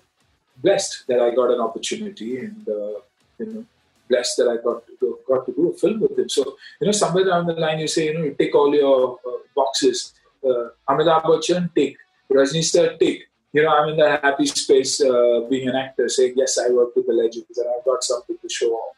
blessed 0.57 1.05
that 1.09 1.21
I 1.21 1.35
got 1.35 1.51
an 1.51 1.61
opportunity, 1.61 2.39
and 2.39 2.67
uh, 2.69 3.01
you 3.39 3.47
know, 3.47 3.65
blessed 4.09 4.37
that 4.39 4.49
I 4.49 4.57
got 4.63 4.85
to 5.01 5.19
got 5.29 5.47
to 5.47 5.53
do 5.53 5.71
a 5.71 5.75
film 5.77 6.01
with 6.01 6.19
him. 6.19 6.29
So 6.29 6.57
you 6.81 6.87
know, 6.87 6.93
somewhere 6.93 7.25
down 7.27 7.47
the 7.47 7.55
line, 7.55 7.81
you 7.81 7.89
say, 7.89 8.07
you 8.07 8.15
know, 8.15 8.25
you 8.25 8.35
tick 8.35 8.55
all 8.55 8.75
your 8.75 9.19
uh, 9.27 9.39
boxes. 9.55 10.15
Uh, 10.45 10.71
Amitabh 10.89 11.25
Bachchan, 11.25 11.73
tick. 11.75 11.97
Rajni 12.31 12.65
sir, 12.65 12.97
tick 12.97 13.29
you 13.53 13.62
know, 13.62 13.69
I'm 13.69 13.88
in 13.91 13.97
that 13.99 14.25
happy 14.25 14.47
space 14.47 15.01
uh, 15.01 15.41
being 15.49 15.69
an 15.69 15.77
actor, 15.77 16.09
saying, 16.09 16.35
yes, 16.37 16.59
I 16.59 16.71
work 16.71 16.97
with 16.97 17.07
the 17.07 17.12
legends 17.12 17.59
and 17.59 17.67
I've 17.69 17.85
got 17.85 18.03
something 18.03 18.37
to 18.41 18.49
show 18.49 18.71
off. 18.73 18.97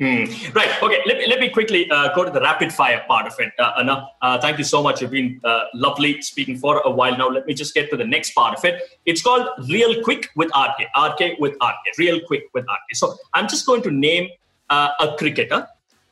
Hmm. 0.00 0.26
Right. 0.54 0.70
Okay. 0.80 1.00
Let 1.06 1.18
me, 1.18 1.26
let 1.26 1.40
me 1.40 1.48
quickly 1.48 1.90
uh, 1.90 2.14
go 2.14 2.24
to 2.24 2.30
the 2.30 2.40
rapid 2.40 2.72
fire 2.72 3.02
part 3.08 3.26
of 3.26 3.34
it. 3.40 3.52
Uh, 3.58 3.72
Anna, 3.80 4.08
uh, 4.22 4.38
thank 4.40 4.56
you 4.58 4.62
so 4.62 4.80
much. 4.80 5.02
You've 5.02 5.10
been 5.10 5.40
uh, 5.42 5.64
lovely 5.74 6.22
speaking 6.22 6.56
for 6.56 6.80
a 6.84 6.90
while 6.90 7.18
now. 7.18 7.28
Let 7.28 7.46
me 7.46 7.54
just 7.54 7.74
get 7.74 7.90
to 7.90 7.96
the 7.96 8.04
next 8.04 8.30
part 8.30 8.56
of 8.56 8.64
it. 8.64 8.80
It's 9.06 9.22
called 9.22 9.48
Real 9.68 10.00
Quick 10.04 10.30
with 10.36 10.52
RK. 10.56 10.86
RK 10.96 11.40
with 11.40 11.54
RK. 11.54 11.98
Real 11.98 12.20
Quick 12.20 12.44
with 12.54 12.62
RK. 12.64 12.94
So 12.94 13.16
I'm 13.34 13.48
just 13.48 13.66
going 13.66 13.82
to 13.82 13.90
name 13.90 14.28
uh, 14.70 14.90
a 15.00 15.16
cricketer. 15.16 15.66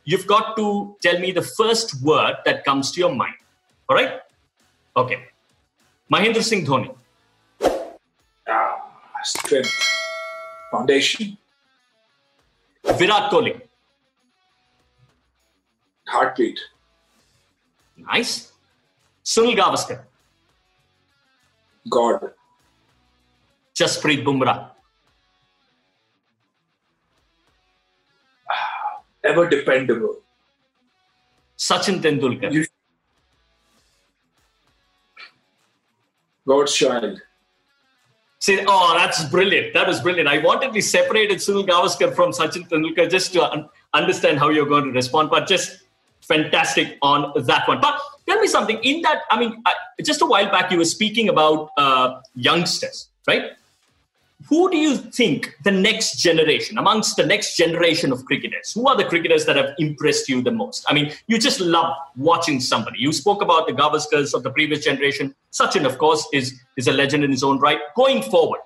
You've 0.04 0.26
got 0.26 0.56
to 0.56 0.96
tell 1.00 1.20
me 1.20 1.30
the 1.30 1.42
first 1.42 2.02
word 2.02 2.38
that 2.44 2.64
comes 2.64 2.90
to 2.90 3.00
your 3.00 3.14
mind. 3.14 3.36
All 3.88 3.94
right? 3.94 4.20
Okay. 4.96 5.26
Mahendra 6.12 6.42
Singh 6.42 6.66
Dhoni. 6.66 6.92
Ah, 9.26 9.38
strength. 9.38 9.70
Foundation. 10.70 11.36
Virat 12.98 13.30
Kohli 13.30 13.66
heartbeat. 16.08 16.58
Nice. 17.96 18.52
Sunil 19.24 19.56
Gavaskar. 19.56 20.04
God. 21.88 22.32
Jasprit 23.74 24.24
Bumrah. 24.24 24.70
Ever 29.24 29.48
dependable. 29.48 30.16
Sachin 31.58 32.00
Tendulkar. 32.00 32.52
You... 32.52 32.64
God's 36.46 36.74
child. 36.74 37.20
See, 38.46 38.62
oh, 38.68 38.94
that's 38.96 39.24
brilliant. 39.24 39.74
That 39.74 39.88
was 39.88 40.00
brilliant. 40.00 40.28
I 40.28 40.38
wanted 40.38 40.72
to 40.72 40.80
separate 40.80 41.30
Sunil 41.30 41.66
Gavaskar 41.66 42.14
from 42.14 42.30
Sachin 42.30 42.68
Tendulkar 42.68 43.10
just 43.10 43.32
to 43.32 43.42
un- 43.42 43.68
understand 43.92 44.38
how 44.38 44.50
you're 44.50 44.66
going 44.66 44.84
to 44.84 44.92
respond, 44.92 45.30
but 45.30 45.48
just 45.48 45.78
fantastic 46.20 46.96
on 47.02 47.32
that 47.46 47.66
one. 47.66 47.80
But 47.80 47.98
tell 48.28 48.38
me 48.38 48.46
something. 48.46 48.78
In 48.84 49.02
that, 49.02 49.22
I 49.32 49.40
mean, 49.40 49.64
just 50.00 50.22
a 50.22 50.26
while 50.26 50.48
back, 50.48 50.70
you 50.70 50.78
were 50.78 50.84
speaking 50.84 51.28
about 51.28 51.70
uh, 51.76 52.20
youngsters, 52.36 53.08
right? 53.26 53.50
Who 54.48 54.70
do 54.70 54.76
you 54.76 54.96
think 54.96 55.56
the 55.64 55.70
next 55.70 56.18
generation, 56.18 56.76
amongst 56.76 57.16
the 57.16 57.24
next 57.24 57.56
generation 57.56 58.12
of 58.12 58.24
cricketers, 58.26 58.72
who 58.74 58.86
are 58.86 58.96
the 58.96 59.04
cricketers 59.04 59.46
that 59.46 59.56
have 59.56 59.74
impressed 59.78 60.28
you 60.28 60.42
the 60.42 60.50
most? 60.50 60.84
I 60.88 60.94
mean, 60.94 61.12
you 61.26 61.38
just 61.38 61.58
love 61.58 61.96
watching 62.16 62.60
somebody. 62.60 62.98
You 63.00 63.12
spoke 63.12 63.40
about 63.40 63.66
the 63.66 63.72
Gavaskars 63.72 64.34
of 64.34 64.42
the 64.42 64.50
previous 64.50 64.84
generation. 64.84 65.34
Sachin, 65.52 65.86
of 65.86 65.96
course, 65.96 66.28
is, 66.34 66.60
is 66.76 66.86
a 66.86 66.92
legend 66.92 67.24
in 67.24 67.30
his 67.30 67.42
own 67.42 67.58
right. 67.58 67.80
Going 67.96 68.22
forward, 68.22 68.60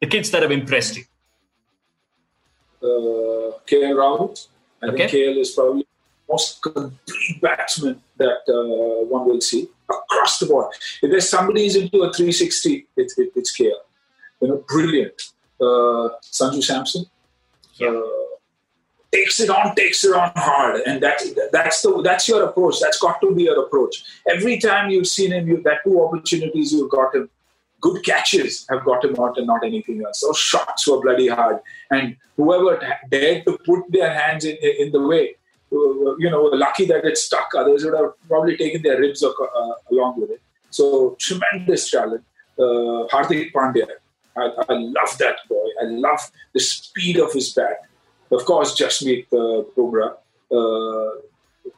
the 0.00 0.06
kids 0.06 0.30
that 0.30 0.42
have 0.42 0.52
impressed 0.52 0.98
you. 0.98 1.04
Uh, 2.82 3.56
KL 3.66 3.96
Rahul. 3.96 4.46
I 4.82 4.88
okay. 4.88 5.08
think 5.08 5.12
KL 5.12 5.40
is 5.40 5.50
probably 5.52 5.82
the 5.82 6.32
most 6.32 6.62
complete 6.62 7.40
batsman 7.40 8.00
that 8.18 8.42
uh, 8.46 9.06
one 9.06 9.26
will 9.26 9.40
see 9.40 9.68
across 9.88 10.38
the 10.38 10.46
board. 10.46 10.72
If 11.02 11.10
there's 11.10 11.28
somebody 11.28 11.64
who's 11.64 11.76
into 11.76 12.02
a 12.02 12.12
360, 12.12 12.86
it, 12.96 13.12
it, 13.16 13.32
it's 13.34 13.58
KL. 13.58 13.72
You 14.44 14.50
know, 14.50 14.64
brilliant. 14.68 15.14
Uh, 15.60 16.20
Sanju 16.22 16.62
Samson 16.62 17.06
yeah. 17.76 17.88
uh, 17.88 18.02
takes 19.12 19.40
it 19.40 19.48
on, 19.48 19.74
takes 19.74 20.04
it 20.04 20.14
on 20.14 20.32
hard, 20.36 20.82
and 20.86 21.02
that 21.02 21.22
that's 21.50 21.80
the 21.82 22.02
that's 22.02 22.28
your 22.28 22.42
approach. 22.44 22.80
That's 22.80 22.98
got 22.98 23.20
to 23.22 23.34
be 23.34 23.44
your 23.44 23.64
approach. 23.64 24.02
Every 24.28 24.58
time 24.58 24.90
you've 24.90 25.06
seen 25.06 25.32
him, 25.32 25.48
you 25.48 25.62
that 25.62 25.78
two 25.84 26.02
opportunities 26.04 26.72
you've 26.72 26.90
got 26.90 27.14
him. 27.14 27.30
Good 27.80 28.02
catches 28.04 28.66
have 28.70 28.84
got 28.84 29.04
him 29.04 29.14
out 29.20 29.36
and 29.38 29.46
not 29.46 29.62
anything 29.62 30.02
else. 30.04 30.20
Those 30.20 30.38
shots 30.38 30.86
were 30.88 31.00
bloody 31.00 31.28
hard, 31.28 31.60
and 31.90 32.16
whoever 32.36 32.80
dared 33.10 33.46
to 33.46 33.58
put 33.64 33.90
their 33.90 34.12
hands 34.12 34.44
in, 34.44 34.56
in 34.56 34.92
the 34.92 35.00
way 35.00 35.36
you 36.18 36.30
know, 36.30 36.42
lucky 36.42 36.86
that 36.86 37.04
it 37.04 37.18
stuck. 37.18 37.50
Others 37.56 37.84
would 37.84 37.94
have 37.94 38.12
probably 38.28 38.56
taken 38.56 38.82
their 38.82 38.98
ribs 39.00 39.22
uh, 39.22 39.30
along 39.90 40.20
with 40.20 40.30
it. 40.30 40.40
So 40.70 41.16
tremendous 41.18 41.90
talent. 41.90 42.24
Uh, 42.58 43.06
Hardik 43.10 43.52
Pandya, 43.52 43.88
I, 44.36 44.50
I, 44.68 44.74
love 44.74 45.18
that 45.18 45.36
boy. 45.48 45.66
I 45.80 45.84
love 45.84 46.20
the 46.52 46.60
speed 46.60 47.18
of 47.18 47.32
his 47.32 47.52
bat. 47.52 47.82
Of 48.30 48.44
course, 48.44 48.74
Jasprit 48.78 49.26
uh, 49.32 49.64
Bumrah, 49.76 50.16
uh, 50.50 51.08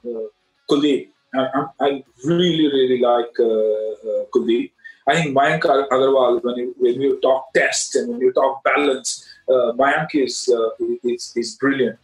uh, 0.09 0.29
Kuldeep. 0.71 1.09
I, 1.35 1.67
I, 1.81 2.05
really, 2.25 2.67
really 2.67 2.99
like 3.01 3.35
uh, 3.39 3.45
uh, 3.45 4.25
Kuldeep. 4.35 4.71
I 5.09 5.15
think 5.15 5.37
Mayank 5.37 5.63
Agarwal, 5.63 6.43
when 6.43 6.57
you, 6.57 6.75
when 6.79 7.01
you 7.01 7.21
talk 7.21 7.53
test 7.53 7.95
and 7.97 8.09
when 8.09 8.21
you 8.21 8.33
talk 8.33 8.65
balance, 8.65 9.29
uh, 9.49 9.73
Mayank 9.73 10.15
is, 10.15 10.49
uh, 10.53 10.71
is, 11.05 11.33
is 11.37 11.57
brilliant. 11.57 11.99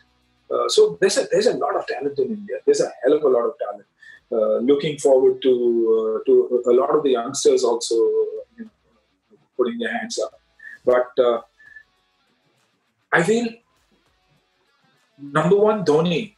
Uh, 0.53 0.69
so 0.69 0.99
there's 1.01 1.17
a 1.17 1.27
there's 1.31 1.47
a 1.47 1.55
lot 1.55 1.75
of 1.77 1.87
talent 1.87 2.19
in 2.19 2.29
India. 2.29 2.57
There's 2.67 2.81
a 2.81 2.91
hell 3.03 3.15
of 3.15 3.23
a 3.23 3.29
lot 3.29 3.45
of 3.47 3.55
talent. 3.59 3.87
Uh, 4.31 4.59
looking 4.59 4.99
forward 4.99 5.41
to 5.43 5.53
uh, 5.97 6.25
to 6.27 6.63
a 6.67 6.73
lot 6.73 6.91
of 6.95 7.03
the 7.03 7.11
youngsters 7.11 7.65
also 7.65 7.95
you 8.57 8.65
know, 8.65 8.71
putting 9.57 9.79
their 9.79 9.97
hands 9.97 10.19
up. 10.19 10.35
But 10.85 11.11
uh, 11.19 11.41
I 13.13 13.23
feel 13.23 13.49
number 15.19 15.57
one, 15.57 15.85
Dhoni 15.85 16.35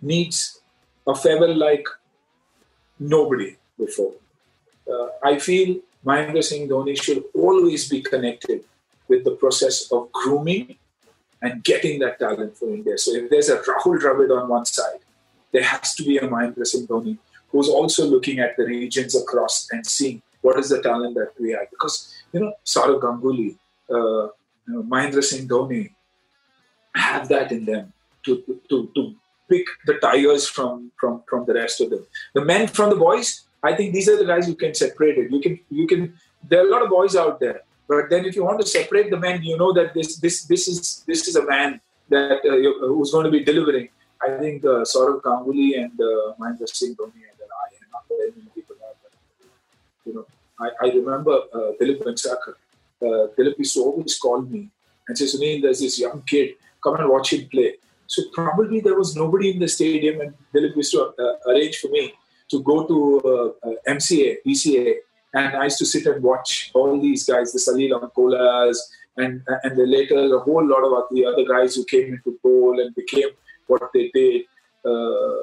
needs 0.00 0.60
a 1.06 1.14
farewell 1.14 1.56
like 1.56 1.86
nobody 2.98 3.56
before. 3.78 4.14
Uh, 4.90 5.08
I 5.22 5.38
feel 5.38 5.80
Mahendra 6.04 6.42
Singh 6.42 6.68
Dhoni 6.68 7.00
should 7.00 7.24
always 7.34 7.88
be 7.88 8.00
connected 8.00 8.64
with 9.08 9.24
the 9.24 9.32
process 9.32 9.90
of 9.90 10.10
grooming 10.12 10.76
and 11.42 11.62
getting 11.64 11.98
that 12.00 12.18
talent 12.18 12.56
for 12.56 12.68
India. 12.68 12.96
So 12.98 13.14
if 13.14 13.30
there's 13.30 13.48
a 13.48 13.58
Rahul 13.58 13.98
Dravid 13.98 14.36
on 14.36 14.48
one 14.48 14.64
side, 14.64 15.00
there 15.52 15.62
has 15.62 15.94
to 15.96 16.02
be 16.02 16.18
a 16.18 16.22
Mahendra 16.22 16.66
Singh 16.66 16.86
Dhoni 16.86 17.18
who's 17.50 17.68
also 17.68 18.06
looking 18.06 18.38
at 18.38 18.56
the 18.56 18.64
regions 18.64 19.16
across 19.16 19.68
and 19.70 19.86
seeing 19.86 20.22
what 20.42 20.58
is 20.58 20.68
the 20.68 20.82
talent 20.82 21.14
that 21.14 21.32
we 21.40 21.50
have. 21.52 21.70
Because, 21.70 22.17
you 22.32 22.40
know, 22.40 22.52
Sourav 22.64 23.00
Ganguly, 23.00 23.56
uh, 23.90 24.28
you 24.66 24.74
know, 24.74 24.82
Mahendra 24.82 25.22
Singh 25.22 25.48
Dhoni 25.48 25.90
have 26.94 27.28
that 27.28 27.52
in 27.52 27.64
them 27.64 27.92
to, 28.24 28.42
to, 28.68 28.90
to 28.94 29.14
pick 29.48 29.66
the 29.86 29.94
tigers 29.94 30.46
from, 30.46 30.90
from, 31.00 31.22
from 31.28 31.46
the 31.46 31.54
rest 31.54 31.80
of 31.80 31.90
them. 31.90 32.06
The 32.34 32.44
men 32.44 32.68
from 32.68 32.90
the 32.90 32.96
boys, 32.96 33.44
I 33.62 33.74
think 33.74 33.94
these 33.94 34.08
are 34.08 34.18
the 34.18 34.26
guys 34.26 34.48
you 34.48 34.56
can 34.56 34.74
separate 34.74 35.18
it. 35.18 35.30
You 35.30 35.40
can, 35.40 35.60
you 35.70 35.86
can, 35.86 36.14
there 36.48 36.62
are 36.62 36.68
a 36.68 36.70
lot 36.70 36.82
of 36.82 36.90
boys 36.90 37.16
out 37.16 37.40
there, 37.40 37.62
but 37.88 38.10
then 38.10 38.24
if 38.24 38.36
you 38.36 38.44
want 38.44 38.60
to 38.60 38.66
separate 38.66 39.10
the 39.10 39.16
men, 39.16 39.42
you 39.42 39.56
know 39.56 39.72
that 39.72 39.94
this, 39.94 40.16
this, 40.16 40.44
this 40.44 40.68
is, 40.68 41.04
this 41.06 41.26
is 41.26 41.36
a 41.36 41.44
man 41.44 41.80
that 42.10 42.40
uh, 42.44 42.86
who's 42.86 43.10
going 43.10 43.24
to 43.24 43.30
be 43.30 43.42
delivering. 43.44 43.88
I 44.20 44.36
think 44.38 44.64
uh, 44.64 44.82
Sourav 44.82 45.22
Ganguly 45.22 45.78
and 45.80 45.92
uh, 46.00 46.34
Mahendra 46.40 46.68
Singh 46.68 46.94
Dhoni 46.96 47.14
and 47.14 47.38
I, 47.40 47.74
and 47.80 47.90
not 47.92 48.04
many 48.10 48.50
people 48.54 48.76
have. 48.84 48.96
You 50.04 50.14
know, 50.14 50.26
I, 50.60 50.68
I 50.82 50.86
remember 50.88 51.32
uh, 51.52 51.72
Dilip 51.80 52.02
Vengsarkar. 52.02 52.54
Uh, 53.00 53.28
Dilip 53.36 53.58
used 53.58 53.74
to 53.74 53.80
always 53.80 54.18
call 54.18 54.42
me 54.42 54.70
and 55.06 55.16
say, 55.16 55.24
Sunil, 55.24 55.62
there's 55.62 55.80
this 55.80 55.98
young 55.98 56.22
kid, 56.22 56.54
come 56.82 56.96
and 56.96 57.08
watch 57.08 57.32
him 57.32 57.48
play. 57.48 57.74
So 58.06 58.22
probably 58.32 58.80
there 58.80 58.96
was 58.96 59.14
nobody 59.14 59.50
in 59.50 59.58
the 59.58 59.68
stadium, 59.68 60.20
and 60.20 60.34
Dilip 60.54 60.76
used 60.76 60.92
to 60.92 61.12
uh, 61.18 61.50
arrange 61.50 61.76
for 61.76 61.88
me 61.88 62.14
to 62.50 62.62
go 62.62 62.86
to 62.86 63.20
uh, 63.24 63.68
uh 63.68 63.74
MCA, 63.86 64.36
BCA, 64.46 64.94
and 65.34 65.56
I 65.56 65.64
used 65.64 65.78
to 65.78 65.86
sit 65.86 66.06
and 66.06 66.22
watch 66.22 66.70
all 66.74 67.00
these 67.00 67.24
guys, 67.24 67.52
the 67.52 67.58
Salil 67.58 67.92
Ankolas, 68.00 68.78
and 69.18 69.42
and 69.62 69.78
then 69.78 69.90
later 69.90 70.18
a 70.34 70.38
whole 70.38 70.66
lot 70.66 70.82
of 70.84 71.14
the 71.14 71.26
other 71.26 71.44
guys 71.44 71.74
who 71.74 71.84
came 71.84 72.14
into 72.14 72.38
bowl 72.42 72.80
and 72.80 72.94
became 72.94 73.28
what 73.66 73.90
they 73.92 74.10
did. 74.14 74.42
Uh, 74.84 75.36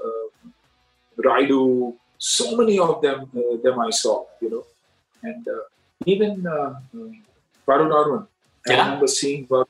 Rayudu, 1.23 1.95
so 2.17 2.57
many 2.57 2.79
of 2.79 3.01
them, 3.01 3.29
uh, 3.35 3.57
them 3.63 3.79
I 3.79 3.89
saw, 3.91 4.25
you 4.41 4.49
know, 4.49 4.65
and 5.29 5.47
uh, 5.47 5.65
even 6.05 6.45
uh, 6.45 6.75
Varun 7.67 7.91
Aaron. 7.99 8.27
I 8.67 8.73
yeah. 8.73 8.85
remember 8.85 9.07
seeing 9.07 9.47
Varun. 9.47 9.65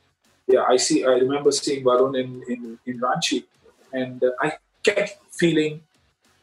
Yeah, 0.47 0.63
I 0.67 0.77
see. 0.77 1.03
I 1.03 1.15
remember 1.25 1.51
seeing 1.51 1.83
Varun 1.83 2.13
in 2.21 2.29
in, 2.53 2.79
in 2.85 2.99
Ranchi, 2.99 3.43
and 3.93 4.23
uh, 4.23 4.31
I 4.41 4.53
kept 4.83 5.17
feeling 5.31 5.81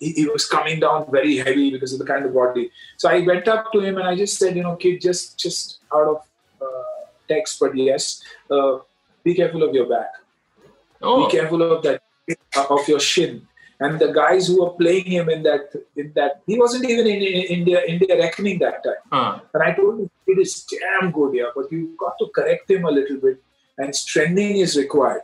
he, 0.02 0.12
he, 0.12 0.26
was 0.26 0.46
coming 0.46 0.80
down 0.80 1.10
very 1.10 1.36
heavy 1.36 1.70
because 1.70 1.92
of 1.92 2.00
the 2.00 2.04
kind 2.04 2.26
of 2.26 2.34
body. 2.34 2.70
So 2.96 3.08
I 3.08 3.20
went 3.20 3.46
up 3.46 3.72
to 3.72 3.80
him 3.80 3.98
and 3.98 4.06
I 4.06 4.16
just 4.16 4.36
said, 4.36 4.56
you 4.56 4.64
know, 4.64 4.74
kid, 4.76 5.00
just 5.00 5.38
just 5.38 5.78
out 5.94 6.08
of 6.08 6.18
uh, 6.60 7.06
text, 7.28 7.60
but 7.60 7.76
yes, 7.76 8.22
uh, 8.50 8.78
be 9.22 9.34
careful 9.34 9.62
of 9.62 9.72
your 9.74 9.88
back. 9.88 10.12
Oh. 11.00 11.24
Be 11.24 11.36
careful 11.36 11.62
of 11.62 11.82
that 11.84 12.02
of 12.68 12.88
your 12.88 13.00
shin. 13.00 13.46
And 13.84 13.98
the 14.02 14.12
guys 14.12 14.46
who 14.46 14.62
were 14.62 14.70
playing 14.80 15.06
him 15.16 15.28
in 15.34 15.42
that 15.42 15.74
in 15.96 16.12
that 16.14 16.40
he 16.46 16.58
wasn't 16.58 16.84
even 16.88 17.06
in, 17.06 17.20
in 17.30 17.44
India 17.56 17.82
India 17.92 18.16
reckoning 18.18 18.58
that 18.60 18.84
time. 18.84 19.02
Huh. 19.10 19.40
And 19.52 19.62
I 19.62 19.72
told 19.78 20.00
him 20.00 20.10
it 20.26 20.38
is 20.38 20.52
damn 20.72 21.10
good, 21.10 21.34
yeah, 21.34 21.50
but 21.56 21.70
you've 21.72 21.96
got 22.04 22.14
to 22.20 22.28
correct 22.36 22.70
him 22.70 22.84
a 22.84 22.90
little 22.98 23.18
bit, 23.26 23.42
and 23.78 23.94
strengthening 23.94 24.58
is 24.58 24.76
required. 24.76 25.22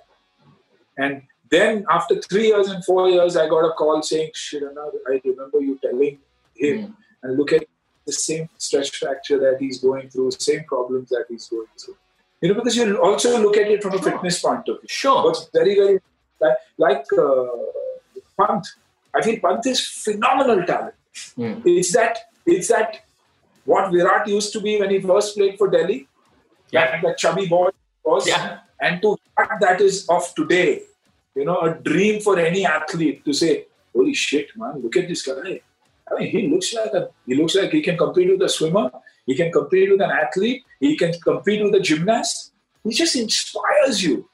And 0.97 1.23
then 1.51 1.87
after 1.89 2.21
three 2.21 2.49
years 2.49 2.69
and 2.69 2.85
four 2.85 3.09
years, 3.09 3.37
I 3.37 3.49
got 3.49 3.65
a 3.71 3.73
call 3.73 4.03
saying, 4.03 4.33
Shirana, 4.35 4.91
I 5.09 5.21
remember 5.25 5.61
you 5.61 5.79
telling 5.81 6.19
him, 6.55 6.79
mm. 6.79 6.95
and 7.23 7.39
look 7.39 7.53
at 7.53 7.65
the 8.07 8.13
same 8.13 8.49
stretch 8.59 8.91
fracture 8.99 9.39
that 9.39 9.59
he's 9.61 9.79
going 9.81 10.09
through, 10.11 10.33
same 10.33 10.65
problems 10.65 11.11
that 11.11 11.27
he's 11.29 11.47
going 11.49 11.67
through. 11.79 11.97
You 12.41 12.49
know, 12.49 12.55
because 12.55 12.77
you 12.77 13.01
also 13.03 13.41
look 13.41 13.57
at 13.57 13.71
it 13.71 13.83
from 13.83 13.95
a 13.95 14.03
fitness 14.03 14.41
point 14.41 14.69
of 14.69 14.81
view. 14.81 14.89
Sure. 14.89 15.25
What's 15.25 15.49
very, 15.53 15.75
very 15.75 16.01
like, 16.41 16.57
like 16.79 17.05
uh, 17.19 17.47
Pant. 18.41 18.67
I 19.15 19.23
feel 19.23 19.41
Pant 19.41 19.67
is 19.67 19.81
phenomenal 19.81 20.65
talent. 20.65 20.95
Mm. 21.37 21.63
It's 21.65 21.93
that 21.93 22.19
it's 22.47 22.69
that 22.69 23.05
what 23.65 23.91
Virat 23.91 24.27
used 24.29 24.53
to 24.53 24.61
be 24.61 24.79
when 24.79 24.91
he 24.91 25.01
first 25.01 25.37
played 25.37 25.59
for 25.59 25.69
Delhi. 25.69 26.07
Yeah. 26.71 27.01
That, 27.01 27.19
chubby 27.19 27.47
boy 27.47 27.71
was. 28.05 28.27
Yeah. 28.27 28.61
And 28.81 29.03
to 29.03 29.17
what 29.35 29.49
that 29.61 29.81
is 29.81 30.07
of 30.09 30.35
today, 30.35 30.83
you 31.35 31.45
know, 31.45 31.61
a 31.61 31.75
dream 31.75 32.21
for 32.21 32.39
any 32.39 32.65
athlete 32.65 33.25
to 33.25 33.33
say, 33.33 33.67
"Holy 33.95 34.15
shit, 34.15 34.49
man! 34.57 34.81
Look 34.83 34.97
at 34.97 35.09
this 35.09 35.23
guy. 35.23 35.61
I 36.11 36.19
mean, 36.19 36.31
he 36.31 36.49
looks 36.49 36.73
like 36.75 36.93
a 36.93 37.09
he 37.27 37.35
looks 37.35 37.55
like 37.55 37.71
he 37.71 37.83
can 37.83 37.97
compete 37.97 38.31
with 38.31 38.43
a 38.43 38.49
swimmer. 38.49 38.91
He 39.27 39.35
can 39.35 39.51
compete 39.53 39.91
with 39.91 40.01
an 40.01 40.11
athlete. 40.11 40.65
He 40.81 40.97
can 40.97 41.13
compete 41.21 41.63
with 41.63 41.75
a 41.75 41.81
gymnast. 41.81 42.53
He 42.85 42.95
just 42.95 43.17
inspires 43.17 44.03
you 44.03 44.28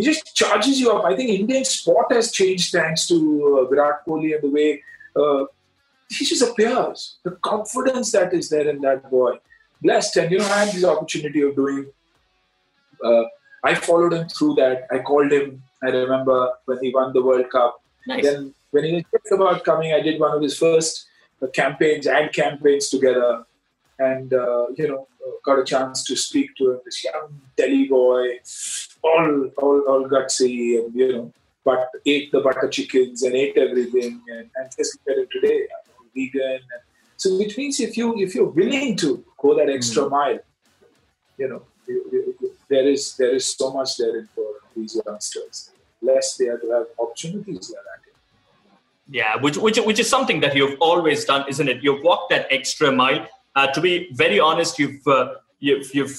he 0.00 0.06
just 0.06 0.34
charges 0.34 0.80
you 0.80 0.90
up. 0.90 1.04
I 1.04 1.14
think 1.16 1.30
Indian 1.30 1.64
sport 1.64 2.12
has 2.12 2.32
changed 2.32 2.72
thanks 2.72 3.06
to 3.08 3.16
uh, 3.60 3.68
Virat 3.68 4.06
Kohli 4.06 4.34
and 4.34 4.42
the 4.42 4.50
way 4.50 4.82
uh, 5.14 5.44
he 6.08 6.24
just 6.24 6.42
appears. 6.42 7.16
The 7.22 7.32
confidence 7.32 8.12
that 8.12 8.32
is 8.32 8.48
there 8.48 8.68
in 8.68 8.80
that 8.80 9.10
boy. 9.10 9.32
Blessed. 9.82 10.16
And, 10.16 10.30
you 10.32 10.38
know, 10.38 10.46
I 10.46 10.64
had 10.64 10.74
this 10.74 10.84
opportunity 10.84 11.42
of 11.42 11.54
doing, 11.54 11.86
uh, 13.04 13.24
I 13.62 13.74
followed 13.74 14.12
him 14.12 14.28
through 14.28 14.54
that. 14.54 14.86
I 14.90 14.98
called 14.98 15.32
him, 15.32 15.62
I 15.82 15.88
remember 15.88 16.50
when 16.64 16.78
he 16.82 16.92
won 16.94 17.12
the 17.12 17.22
World 17.22 17.50
Cup. 17.50 17.82
Nice. 18.06 18.24
Then 18.24 18.54
when 18.70 18.84
he 18.84 18.92
was 18.94 19.04
just 19.12 19.32
about 19.32 19.64
coming, 19.64 19.92
I 19.92 20.00
did 20.00 20.20
one 20.20 20.34
of 20.36 20.42
his 20.42 20.56
first 20.56 21.06
uh, 21.42 21.46
campaigns, 21.48 22.06
ad 22.06 22.32
campaigns 22.32 22.88
together. 22.88 23.44
And, 24.00 24.32
uh, 24.32 24.66
you 24.76 24.88
know, 24.88 25.06
got 25.44 25.58
a 25.58 25.64
chance 25.64 26.04
to 26.04 26.16
speak 26.16 26.56
to 26.56 26.72
him, 26.72 26.80
this 26.86 27.04
young 27.04 27.40
Delhi 27.56 27.86
boy 27.86 28.38
all, 29.02 29.50
all, 29.58 29.80
all 29.90 30.08
gutsy 30.08 30.78
and, 30.78 30.94
you 30.94 31.12
know, 31.12 31.32
but 31.66 31.90
ate 32.06 32.32
the 32.32 32.40
butter 32.40 32.68
chickens 32.68 33.22
and 33.22 33.34
ate 33.34 33.58
everything 33.58 34.22
and, 34.28 34.48
and 34.56 34.70
just 34.76 34.98
look 35.06 35.16
at 35.16 35.22
it 35.22 35.28
today, 35.30 35.68
vegan. 36.14 36.60
And, 36.72 36.82
so 37.18 37.36
which 37.36 37.58
means 37.58 37.78
if 37.80 37.98
you 37.98 38.16
if 38.16 38.34
you're 38.34 38.48
willing 38.48 38.96
to 38.96 39.22
go 39.36 39.54
that 39.54 39.68
extra 39.68 40.04
mm. 40.04 40.10
mile, 40.10 40.38
you 41.36 41.48
know, 41.50 41.62
you, 41.86 42.02
you, 42.40 42.52
there 42.70 42.88
is 42.88 43.14
there 43.18 43.34
is 43.34 43.54
so 43.54 43.70
much 43.70 43.98
there 43.98 44.26
for 44.34 44.46
these 44.74 44.98
youngsters. 45.04 45.70
Less 46.00 46.38
they 46.38 46.46
have 46.46 46.62
to 46.62 46.70
have 46.70 46.86
opportunities 46.98 47.68
there. 47.68 47.82
Yeah, 49.12 49.36
which, 49.42 49.58
which 49.58 49.76
which 49.78 49.98
is 49.98 50.08
something 50.08 50.40
that 50.40 50.54
you've 50.54 50.80
always 50.80 51.24
done, 51.24 51.44
isn't 51.48 51.68
it? 51.68 51.82
You've 51.82 52.02
walked 52.02 52.30
that 52.30 52.46
extra 52.50 52.92
mile. 52.92 53.26
Uh, 53.54 53.66
to 53.68 53.80
be 53.80 54.08
very 54.12 54.38
honest, 54.38 54.78
you've 54.78 55.06
uh, 55.06 55.34
you've 55.58 55.94
you've 55.94 56.16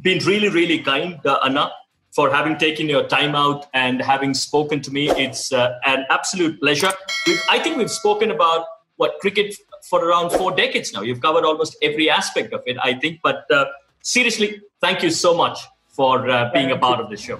been 0.00 0.24
really, 0.24 0.48
really 0.48 0.78
kind, 0.78 1.24
uh, 1.26 1.38
Anna, 1.44 1.70
for 2.10 2.30
having 2.30 2.56
taken 2.56 2.88
your 2.88 3.06
time 3.06 3.34
out 3.34 3.66
and 3.74 4.00
having 4.00 4.34
spoken 4.34 4.80
to 4.82 4.90
me. 4.90 5.10
It's 5.10 5.52
uh, 5.52 5.78
an 5.86 6.06
absolute 6.10 6.60
pleasure. 6.60 6.92
We've, 7.26 7.40
I 7.50 7.58
think 7.58 7.76
we've 7.76 7.90
spoken 7.90 8.30
about 8.30 8.66
what 8.96 9.18
cricket 9.20 9.54
for 9.88 10.04
around 10.04 10.30
four 10.30 10.52
decades 10.52 10.92
now. 10.92 11.02
You've 11.02 11.20
covered 11.20 11.44
almost 11.44 11.76
every 11.82 12.10
aspect 12.10 12.52
of 12.52 12.62
it, 12.66 12.76
I 12.82 12.94
think. 12.94 13.20
But 13.22 13.50
uh, 13.50 13.66
seriously, 14.02 14.62
thank 14.80 15.02
you 15.02 15.10
so 15.10 15.34
much 15.34 15.58
for 15.88 16.28
uh, 16.28 16.50
being 16.52 16.70
a 16.70 16.78
part 16.78 17.00
of 17.00 17.10
the 17.10 17.16
show. 17.16 17.38